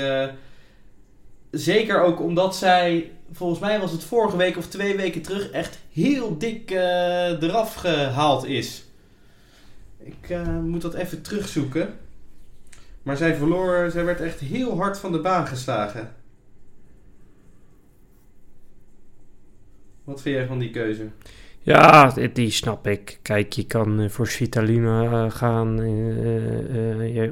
zeker 1.55 2.01
ook 2.03 2.21
omdat 2.21 2.57
zij, 2.57 3.11
volgens 3.33 3.61
mij 3.61 3.81
was 3.81 3.93
het 3.93 4.05
vorige 4.05 4.37
week 4.37 4.57
of 4.57 4.67
twee 4.69 4.97
weken 4.97 5.23
terug, 5.23 5.51
echt 5.51 5.79
heel 5.93 6.39
dik 6.39 6.71
eh, 6.71 7.43
eraf 7.43 7.75
gehaald 7.75 8.45
is. 8.45 8.85
Ik 9.99 10.31
eh, 10.31 10.59
moet 10.59 10.83
dat 10.83 10.95
even 10.95 11.23
terugzoeken. 11.23 11.95
Maar 13.03 13.17
zij 13.17 13.35
verloor, 13.35 13.91
zij 13.91 14.05
werd 14.05 14.21
echt 14.21 14.41
heel 14.41 14.77
hard 14.77 14.99
van 14.99 15.13
de 15.13 15.21
baan 15.21 15.47
geslagen. 15.47 16.15
Wat 20.05 20.23
vind 20.23 20.35
jij 20.37 20.47
van 20.47 20.59
die 20.59 20.71
keuze? 20.71 21.09
Ja, 21.61 22.11
die- 22.33 22.51
snap 22.51 22.87
ik. 22.87 23.19
Kijk, 23.23 23.53
je 23.53 23.67
kan 23.67 24.01
eh, 24.01 24.09
voor 24.09 24.27
Vitalina 24.27 25.03
eh, 25.25 25.31
gaan, 25.31 25.75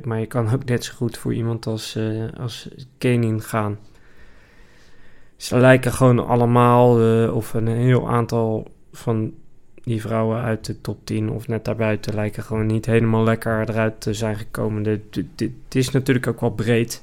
maar 0.05 0.21
je 0.21 0.27
kan 0.29 0.51
ook 0.53 0.65
net 0.65 0.85
zo 0.85 0.93
goed 0.95 1.19
voor 1.19 1.35
iemand 1.35 1.67
als, 1.67 1.99
als 2.37 2.69
Kenin 2.99 3.43
gaan. 3.43 3.79
Ze 5.43 5.59
lijken 5.59 5.93
gewoon 5.93 6.27
allemaal, 6.27 7.01
eh, 7.01 7.37
of 7.37 7.55
een 7.55 7.67
heel 7.67 8.09
aantal 8.09 8.67
van 8.93 9.33
die 9.83 10.01
vrouwen 10.01 10.43
uit 10.43 10.65
de 10.65 10.81
top 10.81 10.99
10 11.05 11.31
of 11.31 11.49
net 11.49 11.65
daarbuiten, 11.65 12.15
lijken 12.15 12.43
gewoon 12.43 12.67
niet 12.67 12.87
helemaal 12.87 13.25
lekker 13.25 13.69
eruit 13.69 14.01
te 14.01 14.15
zijn 14.15 14.37
gekomen. 14.37 14.85
Het 15.37 15.75
is 15.75 15.91
natuurlijk 15.91 16.27
ook 16.27 16.41
wel 16.41 16.51
breed. 16.51 17.03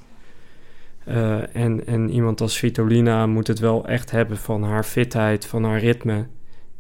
Eh, 1.06 1.56
en, 1.56 1.88
en 1.88 2.10
iemand 2.10 2.42
als 2.42 2.58
Vitolina 2.58 3.28
moet 3.28 3.48
het 3.48 3.60
wel 3.60 3.88
echt 3.88 4.12
hebben 4.12 4.38
van 4.38 4.64
haar 4.64 4.84
fitheid, 4.84 5.46
van 5.46 5.64
haar 5.64 5.80
ritme. 5.80 6.28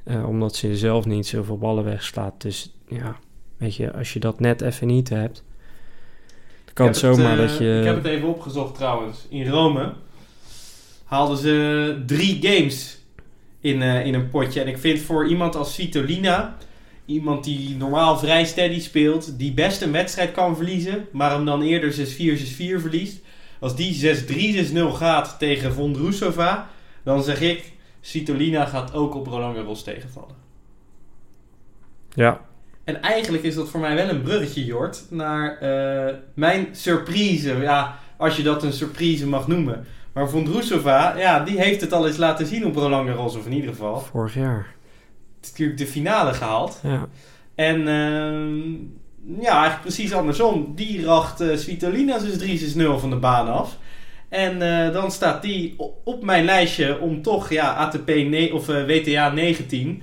Eh, 0.03 0.27
omdat 0.27 0.55
ze 0.55 0.77
zelf 0.77 1.05
niet 1.05 1.27
zoveel 1.27 1.57
ballen 1.57 1.83
wegslaat. 1.83 2.41
Dus 2.41 2.75
ja, 2.87 3.15
weet 3.57 3.75
je, 3.75 3.93
als 3.93 4.13
je 4.13 4.19
dat 4.19 4.39
net 4.39 4.61
even 4.61 4.87
niet 4.87 5.09
hebt, 5.09 5.43
kan 6.73 6.87
het 6.87 6.97
zomaar 6.97 7.37
dat 7.37 7.57
je... 7.57 7.77
Ik 7.79 7.85
heb 7.85 7.95
het 7.95 8.05
even 8.05 8.27
opgezocht 8.27 8.75
trouwens. 8.75 9.27
In 9.29 9.47
Rome 9.47 9.93
haalden 11.09 11.37
ze 11.37 12.03
drie 12.05 12.39
games 12.41 12.97
in, 13.59 13.81
eh, 13.81 14.05
in 14.05 14.13
een 14.13 14.29
potje. 14.29 14.61
En 14.61 14.67
ik 14.67 14.77
vind 14.77 14.99
voor 14.99 15.27
iemand 15.27 15.55
als 15.55 15.75
Vitolina, 15.75 16.57
iemand 17.05 17.43
die 17.43 17.75
normaal 17.75 18.17
vrij 18.17 18.45
steady 18.45 18.79
speelt, 18.79 19.39
die 19.39 19.53
best 19.53 19.81
een 19.81 19.91
wedstrijd 19.91 20.31
kan 20.31 20.55
verliezen, 20.55 21.07
maar 21.11 21.31
hem 21.31 21.45
dan 21.45 21.61
eerder 21.61 21.93
6-4, 21.93 22.37
6-4 22.37 22.79
verliest. 22.81 23.21
Als 23.59 23.75
die 23.75 23.93
6-3, 23.93 24.53
6-0 24.53 24.91
gaat 24.91 25.35
tegen 25.39 25.73
Vondrousova, 25.73 26.69
dan 27.03 27.23
zeg 27.23 27.41
ik, 27.41 27.71
Svitolina 28.01 28.65
gaat 28.65 28.93
ook 28.93 29.15
op 29.15 29.27
Roland 29.27 29.55
Garros 29.55 29.83
tegenvallen. 29.83 30.35
Ja, 32.13 32.41
En 32.83 33.01
eigenlijk 33.01 33.43
is 33.43 33.55
dat 33.55 33.69
voor 33.69 33.79
mij 33.79 33.95
wel 33.95 34.09
een 34.09 34.21
bruggetje, 34.21 34.65
Jort, 34.65 35.05
naar 35.09 35.57
eh, 35.57 36.15
mijn 36.33 36.67
surprise. 36.71 37.55
Ja, 37.55 37.99
als 38.17 38.37
je 38.37 38.43
dat 38.43 38.63
een 38.63 38.73
surprise 38.73 39.27
mag 39.27 39.47
noemen. 39.47 39.85
Maar 40.19 40.29
Vondrousova, 40.29 41.17
ja, 41.17 41.39
die 41.39 41.59
heeft 41.59 41.81
het 41.81 41.93
al 41.93 42.07
eens 42.07 42.17
laten 42.17 42.45
zien 42.45 42.65
op 42.65 42.75
Roland 42.75 43.07
Garros, 43.07 43.35
of 43.35 43.45
in 43.45 43.53
ieder 43.53 43.69
geval. 43.69 43.99
vorig 43.99 44.33
jaar. 44.33 44.75
Natuurlijk 45.41 45.77
de 45.77 45.87
finale 45.87 46.33
gehaald. 46.33 46.79
Ja, 46.83 47.07
En 47.55 47.87
ehm, 47.87 48.71
ja, 49.41 49.51
eigenlijk 49.51 49.81
precies 49.81 50.13
andersom. 50.13 50.71
Die 50.75 51.05
racht 51.05 51.41
eh 51.41 51.57
Svitolina 51.57 52.19
6-3, 52.19 52.23
6-0 52.23 52.99
van 52.99 53.09
de 53.09 53.15
baan 53.15 53.47
af. 53.47 53.77
En 54.29 54.61
eh, 54.61 54.93
dan 54.93 55.11
staat 55.11 55.41
die 55.41 55.75
op 56.03 56.23
mijn 56.23 56.45
lijstje 56.45 56.99
om 56.99 57.21
toch, 57.21 57.49
ja, 57.49 57.73
ATP 57.73 58.11
of 58.53 58.69
eh, 58.69 58.85
WTA 58.85 59.29
19, 59.29 60.01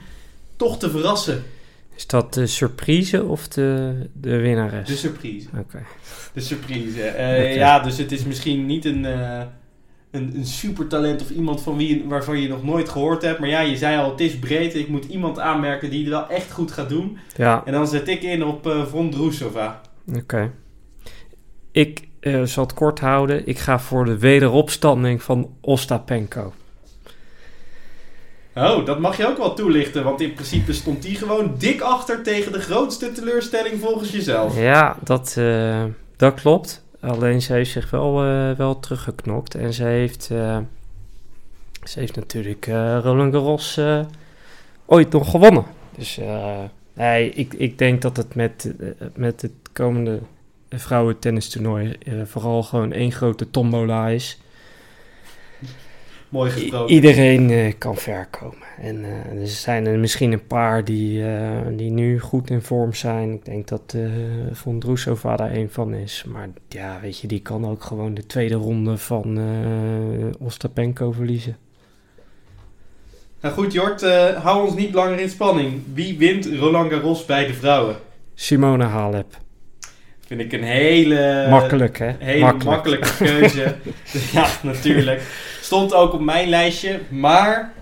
toch 0.57 0.79
te 0.79 0.91
verrassen. 0.91 1.43
is 1.97 2.07
dat 2.07 2.35
de 2.35 2.47
surprise 2.47 3.25
of 3.25 3.49
de, 3.49 3.95
de 4.13 4.37
winnares? 4.37 4.89
De 4.89 4.97
surprise. 4.97 5.49
Oké. 5.59 5.83
De 6.33 6.41
surprise. 6.41 7.15
Ja, 7.55 7.81
dus 7.81 7.99
het 7.99 8.13
is 8.13 8.25
misschien 8.25 8.67
niet 8.67 8.85
een, 8.85 9.05
een, 10.11 10.33
een 10.37 10.47
supertalent 10.47 11.23
of 11.23 11.31
iemand 11.31 11.63
van 11.63 11.77
wie, 11.77 12.05
waarvan 12.09 12.41
je 12.41 12.49
nog 12.49 12.65
nooit 12.65 12.89
gehoord 12.89 13.23
hebt. 13.23 13.39
Maar 13.39 13.49
ja, 13.49 13.61
je 13.61 13.77
zei 13.77 13.99
al, 13.99 14.11
het 14.11 14.21
is 14.21 14.39
breed. 14.39 14.75
Ik 14.75 14.89
moet 14.89 15.05
iemand 15.05 15.39
aanmerken 15.39 15.91
die 15.91 16.01
het 16.01 16.09
wel 16.09 16.29
echt 16.29 16.53
goed 16.53 16.73
gaat 16.73 16.89
doen. 16.89 17.19
Ja, 17.37 17.63
En 17.65 17.73
dan 17.73 17.87
zet 17.87 18.09
ik 18.09 18.23
in 18.23 18.45
op 18.45 18.67
eh 18.67 18.87
Vondrousova. 18.87 19.81
oké. 20.15 20.51
Ik 21.73 22.09
eh, 22.21 22.43
zal 22.43 22.63
het 22.65 22.75
kort 22.75 23.01
houden. 23.01 23.47
Ik 23.47 23.59
ga 23.59 23.79
voor 23.79 24.05
de 24.05 24.19
wederopstanding 24.19 25.23
van 25.23 25.51
Ostapenko. 25.61 26.53
Oh, 28.55 28.87
dat 28.87 28.99
mag 29.01 29.17
je 29.17 29.27
ook 29.29 29.37
wel 29.37 29.55
toelichten. 29.55 30.05
Want 30.05 30.21
in 30.21 30.33
principe 30.33 30.73
stond 30.73 31.03
die 31.03 31.15
gewoon 31.17 31.55
dik 31.59 31.81
achter 31.81 32.23
tegen 32.23 32.53
de 32.53 32.61
grootste 32.61 33.13
teleurstelling 33.13 33.81
volgens 33.81 34.11
jezelf. 34.11 34.59
Ja, 34.61 34.97
dat, 35.05 35.35
eh, 35.39 35.85
dat 36.17 36.35
klopt. 36.41 36.85
Alleen 37.07 37.43
ze 37.43 37.53
heeft 37.53 37.71
zich 37.71 37.91
wel, 37.91 38.25
eh, 38.25 38.51
wel 38.53 38.81
teruggeknokt. 38.81 39.55
En 39.55 39.73
ze 39.73 39.85
heeft, 39.85 40.31
eh, 40.31 40.59
ze 41.83 42.01
heeft 42.01 42.17
natuurlijk 42.17 42.67
eh, 42.67 42.99
Roland 43.03 43.33
Garros 43.33 43.81
ooit 44.87 45.13
nog 45.13 45.31
gewonnen. 45.31 45.65
Dus 45.97 46.21
nee, 46.93 47.31
ik, 47.31 47.55
ik 47.55 47.79
denk 47.79 48.03
dat 48.03 48.17
het 48.17 48.35
met, 48.35 48.75
met 49.15 49.43
het 49.43 49.53
komende 49.73 50.21
vrouwentennistoernooi 50.69 51.97
eh 52.05 52.15
vooral 52.25 52.63
gewoon 52.63 52.93
één 52.93 53.13
grote 53.13 53.51
tombola 53.51 54.09
is. 54.09 54.39
Mooi 56.29 56.51
gesproken. 56.51 56.95
iedereen 56.95 57.51
eh, 57.51 57.73
kan 57.79 57.97
ver 57.97 58.27
komen. 58.31 58.67
En 58.81 59.05
eh, 59.05 59.41
er 59.41 59.49
zijn 59.49 59.87
er 59.87 59.99
misschien 59.99 60.33
een 60.33 60.47
paar 60.47 60.85
die, 60.85 61.27
eh, 61.27 61.61
die 61.77 61.91
nu 61.91 62.21
goed 62.21 62.51
in 62.51 62.63
vorm 62.63 62.95
zijn. 62.95 63.33
Ik 63.33 63.45
denk 63.45 63.69
dat 63.69 63.97
Von 64.53 64.79
Droesova 64.79 65.37
daar 65.37 65.55
een 65.55 65.71
van 65.71 65.95
is. 65.95 66.25
Maar 66.29 66.49
ja, 66.69 66.99
weet 67.01 67.19
je, 67.19 67.27
die 67.27 67.41
kan 67.41 67.67
ook 67.67 67.85
gewoon 67.85 68.15
de 68.15 68.27
tweede 68.27 68.55
ronde 68.55 68.99
van 68.99 69.39
Ostapenko 70.39 71.13
verliezen. 71.13 71.57
Nou 73.41 73.55
goed, 73.55 73.73
Jort, 73.73 74.01
hou 74.35 74.67
ons 74.67 74.77
niet 74.77 74.95
langer 74.95 75.21
in 75.21 75.29
spanning. 75.29 75.83
Wie 75.95 76.19
wint 76.19 76.47
Roland 76.47 76.93
Garros 76.93 77.25
bij 77.25 77.47
de 77.47 77.55
vrouwen? 77.55 77.97
Simone 78.35 78.85
Halep. 78.85 79.45
Vind 80.27 80.41
ik 80.41 80.53
een 80.53 80.63
hele... 80.63 81.47
Makkelijk, 81.51 81.99
hè? 81.99 82.13
Hele 82.19 82.53
makkelijke 82.65 83.09
keuze. 83.19 83.75
ja, 84.33 84.49
natuurlijk. 84.63 85.23
Stond 85.61 85.95
ook 85.95 86.13
op 86.13 86.21
mijn 86.21 86.49
lijstje, 86.49 87.01
maar 87.09 87.73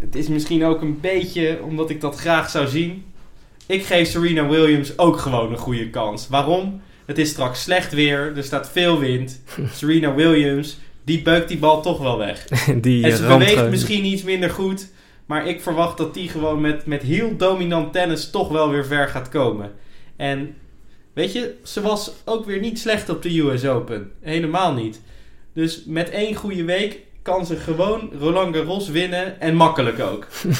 het 0.00 0.14
is 0.14 0.28
misschien 0.28 0.64
ook 0.64 0.80
een 0.82 1.00
beetje 1.00 1.58
omdat 1.62 1.90
ik 1.90 2.00
dat 2.00 2.16
graag 2.16 2.50
zou 2.50 2.66
zien. 2.66 3.04
Ik 3.66 3.84
geef 3.84 4.08
Serena 4.08 4.46
Williams 4.46 4.98
ook 4.98 5.18
gewoon 5.18 5.50
een 5.50 5.58
goede 5.58 5.90
kans. 5.90 6.28
Waarom? 6.28 6.80
Het 7.04 7.18
is 7.18 7.28
straks 7.28 7.62
slecht 7.62 7.92
weer, 7.92 8.32
er 8.36 8.44
staat 8.44 8.70
veel 8.70 8.98
wind. 8.98 9.42
Serena 9.78 10.14
Williams, 10.14 10.78
die 11.04 11.22
beukt 11.22 11.48
die 11.48 11.58
bal 11.58 11.82
toch 11.82 11.98
wel 11.98 12.18
weg. 12.18 12.44
die 12.80 13.04
En 13.04 13.16
ze 13.16 13.22
eh, 13.22 13.28
beweegt 13.28 13.54
rand- 13.54 13.70
misschien 13.70 14.04
iets 14.04 14.22
minder 14.22 14.50
goed. 14.50 14.88
Maar 15.26 15.46
ik 15.46 15.60
verwacht 15.60 15.98
dat 15.98 16.14
die 16.14 16.28
gewoon 16.28 16.60
met, 16.60 16.86
met 16.86 17.02
heel 17.02 17.36
dominant 17.36 17.92
tennis 17.92 18.30
toch 18.30 18.48
wel 18.48 18.70
weer 18.70 18.86
ver 18.86 19.08
gaat 19.08 19.28
komen. 19.28 19.72
En 20.16 20.54
weet 21.16 21.32
je, 21.32 21.54
ze 21.64 21.80
was 21.80 22.12
ook 22.24 22.44
weer 22.44 22.60
niet 22.60 22.78
slecht 22.78 23.08
op 23.08 23.22
de 23.22 23.38
US 23.40 23.66
Open. 23.66 24.12
Helemaal 24.20 24.74
niet. 24.74 25.00
Dus 25.52 25.84
met 25.86 26.10
één 26.10 26.34
goede 26.34 26.64
week 26.64 26.98
kan 27.22 27.46
ze 27.46 27.56
gewoon 27.56 28.10
Roland 28.18 28.56
Garros 28.56 28.88
winnen. 28.88 29.40
En 29.40 29.54
makkelijk 29.54 30.00
ook. 30.00 30.26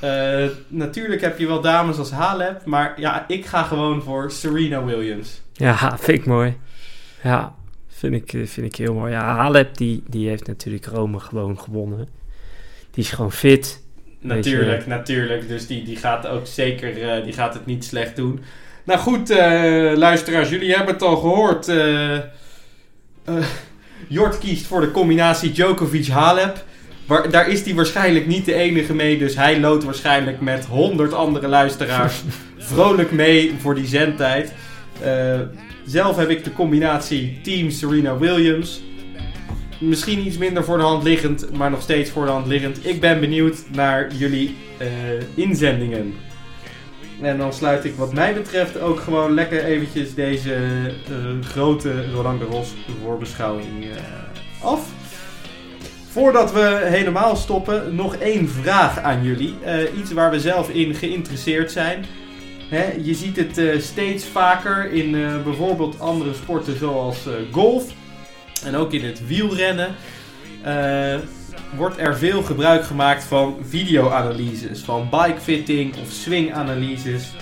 Eh, 0.00 0.46
natuurlijk 0.68 1.20
heb 1.20 1.38
je 1.38 1.46
wel 1.46 1.60
dames 1.60 1.98
als 1.98 2.10
Halep. 2.10 2.64
Maar 2.64 3.00
ja, 3.00 3.28
ik 3.28 3.46
ga 3.46 3.62
gewoon 3.62 4.02
voor 4.02 4.30
Serena 4.30 4.84
Williams. 4.84 5.40
Ja, 5.52 5.98
vind 5.98 6.18
ik 6.18 6.26
mooi. 6.26 6.56
Ja, 7.22 7.54
vind 7.88 8.14
ik, 8.14 8.32
eh, 8.32 8.46
vind 8.46 8.66
ik 8.66 8.76
heel 8.76 8.94
mooi. 8.94 9.12
Ja, 9.12 9.34
Halep 9.34 9.76
die, 9.76 10.02
die 10.06 10.28
heeft 10.28 10.46
natuurlijk 10.46 10.86
Rome 10.86 11.18
gewoon 11.18 11.58
gewonnen. 11.58 12.08
Die 12.90 13.04
is 13.04 13.10
gewoon 13.10 13.32
fit. 13.32 13.82
Natuurlijk, 14.20 14.86
natuurlijk. 14.86 15.48
Dus 15.48 15.66
die, 15.66 15.84
die 15.84 15.96
gaat 15.96 16.26
ook 16.26 16.46
zeker 16.46 17.02
eh, 17.02 17.24
die 17.24 17.32
gaat 17.32 17.54
het 17.54 17.66
niet 17.66 17.84
slecht 17.84 18.16
doen. 18.16 18.40
Nou 18.90 19.02
goed, 19.02 19.30
eh, 19.30 19.92
luisteraars, 19.96 20.48
jullie 20.48 20.74
hebben 20.74 20.94
het 20.94 21.02
al 21.02 21.16
gehoord. 21.16 21.68
eh 21.68 22.14
eh, 22.16 22.22
Jort 24.08 24.38
kiest 24.38 24.66
voor 24.66 24.80
de 24.80 24.90
combinatie 24.90 25.52
Djokovic-Halep. 25.52 26.64
Waar- 27.06 27.30
Daar 27.30 27.48
is 27.48 27.62
hij 27.64 27.74
waarschijnlijk 27.74 28.26
niet 28.26 28.44
de 28.44 28.54
enige 28.54 28.94
mee. 28.94 29.18
Dus 29.18 29.36
hij 29.36 29.60
loopt 29.60 29.84
waarschijnlijk 29.84 30.40
met 30.40 30.64
honderd 30.64 31.12
andere 31.12 31.48
luisteraars 31.48 32.22
vrolijk 32.58 33.10
mee 33.12 33.54
voor 33.60 33.74
die 33.74 33.86
zendtijd. 33.86 34.52
Zelf 35.84 36.16
heb 36.16 36.28
ik 36.28 36.44
de 36.44 36.52
combinatie 36.52 37.40
Team 37.42 37.70
Serena 37.70 38.18
Williams. 38.18 38.82
Misschien 39.78 40.26
iets 40.26 40.38
minder 40.38 40.64
voor 40.64 40.76
de 40.78 40.84
hand 40.84 41.02
liggend, 41.02 41.52
maar 41.52 41.70
nog 41.70 41.82
steeds 41.82 42.10
voor 42.10 42.24
de 42.24 42.30
hand 42.30 42.46
liggend. 42.46 42.86
Ik 42.86 43.00
ben 43.00 43.20
benieuwd 43.20 43.58
naar 43.72 44.06
jullie 44.14 44.56
inzendingen. 45.34 46.14
En 47.22 47.38
dan 47.38 47.52
sluit 47.52 47.84
ik 47.84 47.94
wat 47.94 48.12
mij 48.12 48.34
betreft 48.34 48.80
ook 48.80 49.00
gewoon 49.00 49.34
lekker 49.34 49.64
eventjes 49.64 50.14
deze 50.14 50.54
eh, 50.54 51.48
grote 51.48 52.10
Roland 52.10 52.40
Garros 52.42 52.74
voorbeschouwing 53.02 53.84
eh, 53.84 53.96
af. 54.62 54.80
Voordat 56.10 56.52
we 56.52 56.80
helemaal 56.82 57.36
stoppen, 57.36 57.94
nog 57.94 58.16
één 58.16 58.48
vraag 58.48 58.98
aan 58.98 59.24
jullie. 59.24 59.54
Eh, 59.64 59.98
iets 59.98 60.12
waar 60.12 60.30
we 60.30 60.40
zelf 60.40 60.68
in 60.68 60.94
geïnteresseerd 60.94 61.72
zijn. 61.72 62.04
Je 63.02 63.14
ziet 63.14 63.36
het 63.36 63.82
steeds 63.82 64.24
vaker 64.24 64.92
in 64.92 65.10
bijvoorbeeld 65.44 66.00
andere 66.00 66.34
sporten 66.34 66.78
zoals 66.78 67.28
golf. 67.50 67.92
En 68.64 68.76
ook 68.76 68.92
in 68.92 69.04
het 69.04 69.26
wielrennen. 69.26 69.94
Wordt 71.76 71.98
er 71.98 72.16
veel 72.16 72.42
gebruik 72.42 72.84
gemaakt 72.84 73.24
van 73.24 73.56
videoanalyses. 73.62 74.80
Van 74.80 75.08
bikefitting 75.10 75.94
of 76.02 76.10
swinganalyses. 76.10 77.32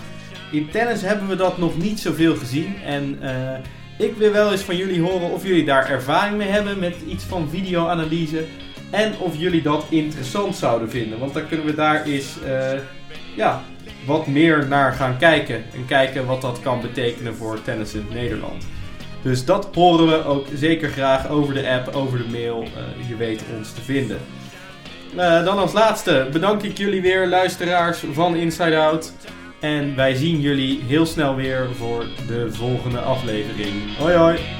In 0.53 0.71
tennis 0.71 1.03
hebben 1.03 1.29
we 1.29 1.37
dat 1.37 1.59
nog 1.59 1.79
niet 1.79 2.01
zoveel 2.01 2.37
gezien. 2.37 2.77
En 2.85 3.19
eh, 3.21 4.07
ik 4.07 4.17
wil 4.17 4.33
wel 4.33 4.53
eens 4.53 4.63
van 4.63 4.77
jullie 4.77 5.01
horen 5.01 5.31
of 5.31 5.47
jullie 5.47 5.65
daar 5.65 5.91
ervaring 5.91 6.37
mee 6.37 6.49
hebben 6.49 6.79
met 6.79 6.97
iets 7.09 7.25
van 7.25 7.49
videoanalyse. 7.49 8.45
En 8.91 9.19
of 9.19 9.37
jullie 9.37 9.63
dat 9.63 9.87
interessant 9.89 10.57
zouden 10.57 10.91
vinden. 10.91 11.19
Want 11.19 11.35
dan 11.35 11.49
kunnen 11.49 11.67
we 11.67 11.75
daar 11.75 12.05
eens 12.05 12.43
eh, 12.43 12.79
ja, 13.37 13.63
wat 14.07 14.27
meer 14.27 14.67
naar 14.69 14.93
gaan 14.93 15.19
kijken. 15.19 15.57
En 15.57 15.87
kijken 15.87 16.27
wat 16.27 16.41
dat 16.41 16.61
kan 16.61 16.81
betekenen 16.81 17.35
voor 17.35 17.63
tennis 17.63 17.95
in 17.95 18.07
Nederland. 18.13 18.67
Dus 19.29 19.45
dat 19.45 19.69
horen 19.75 20.07
we 20.07 20.25
ook 20.25 20.47
zeker 20.55 20.89
graag 20.89 21.29
over 21.29 21.55
de 21.55 21.69
app, 21.69 21.95
over 21.95 22.19
de 22.19 22.29
mail. 22.31 22.63
Eh, 22.63 23.09
je 23.09 23.17
weet 23.17 23.43
ons 23.57 23.73
te 23.73 23.81
vinden. 23.81 24.19
Eh, 25.17 25.45
dan 25.45 25.59
als 25.59 25.73
laatste 25.73 26.29
bedank 26.33 26.63
ik 26.63 26.79
jullie 26.79 27.03
weer, 27.03 27.27
luisteraars 27.27 28.05
van 28.13 28.37
Inside 28.37 28.79
Out. 28.79 29.13
En 29.61 29.97
wij 29.97 30.15
zien 30.15 30.41
jullie 30.41 30.83
heel 30.87 31.07
snel 31.07 31.35
weer 31.35 31.69
voor 31.77 32.07
de 32.27 32.53
volgende 32.53 32.99
aflevering. 32.99 33.97
Hoi 33.99 34.15
hoi! 34.15 34.58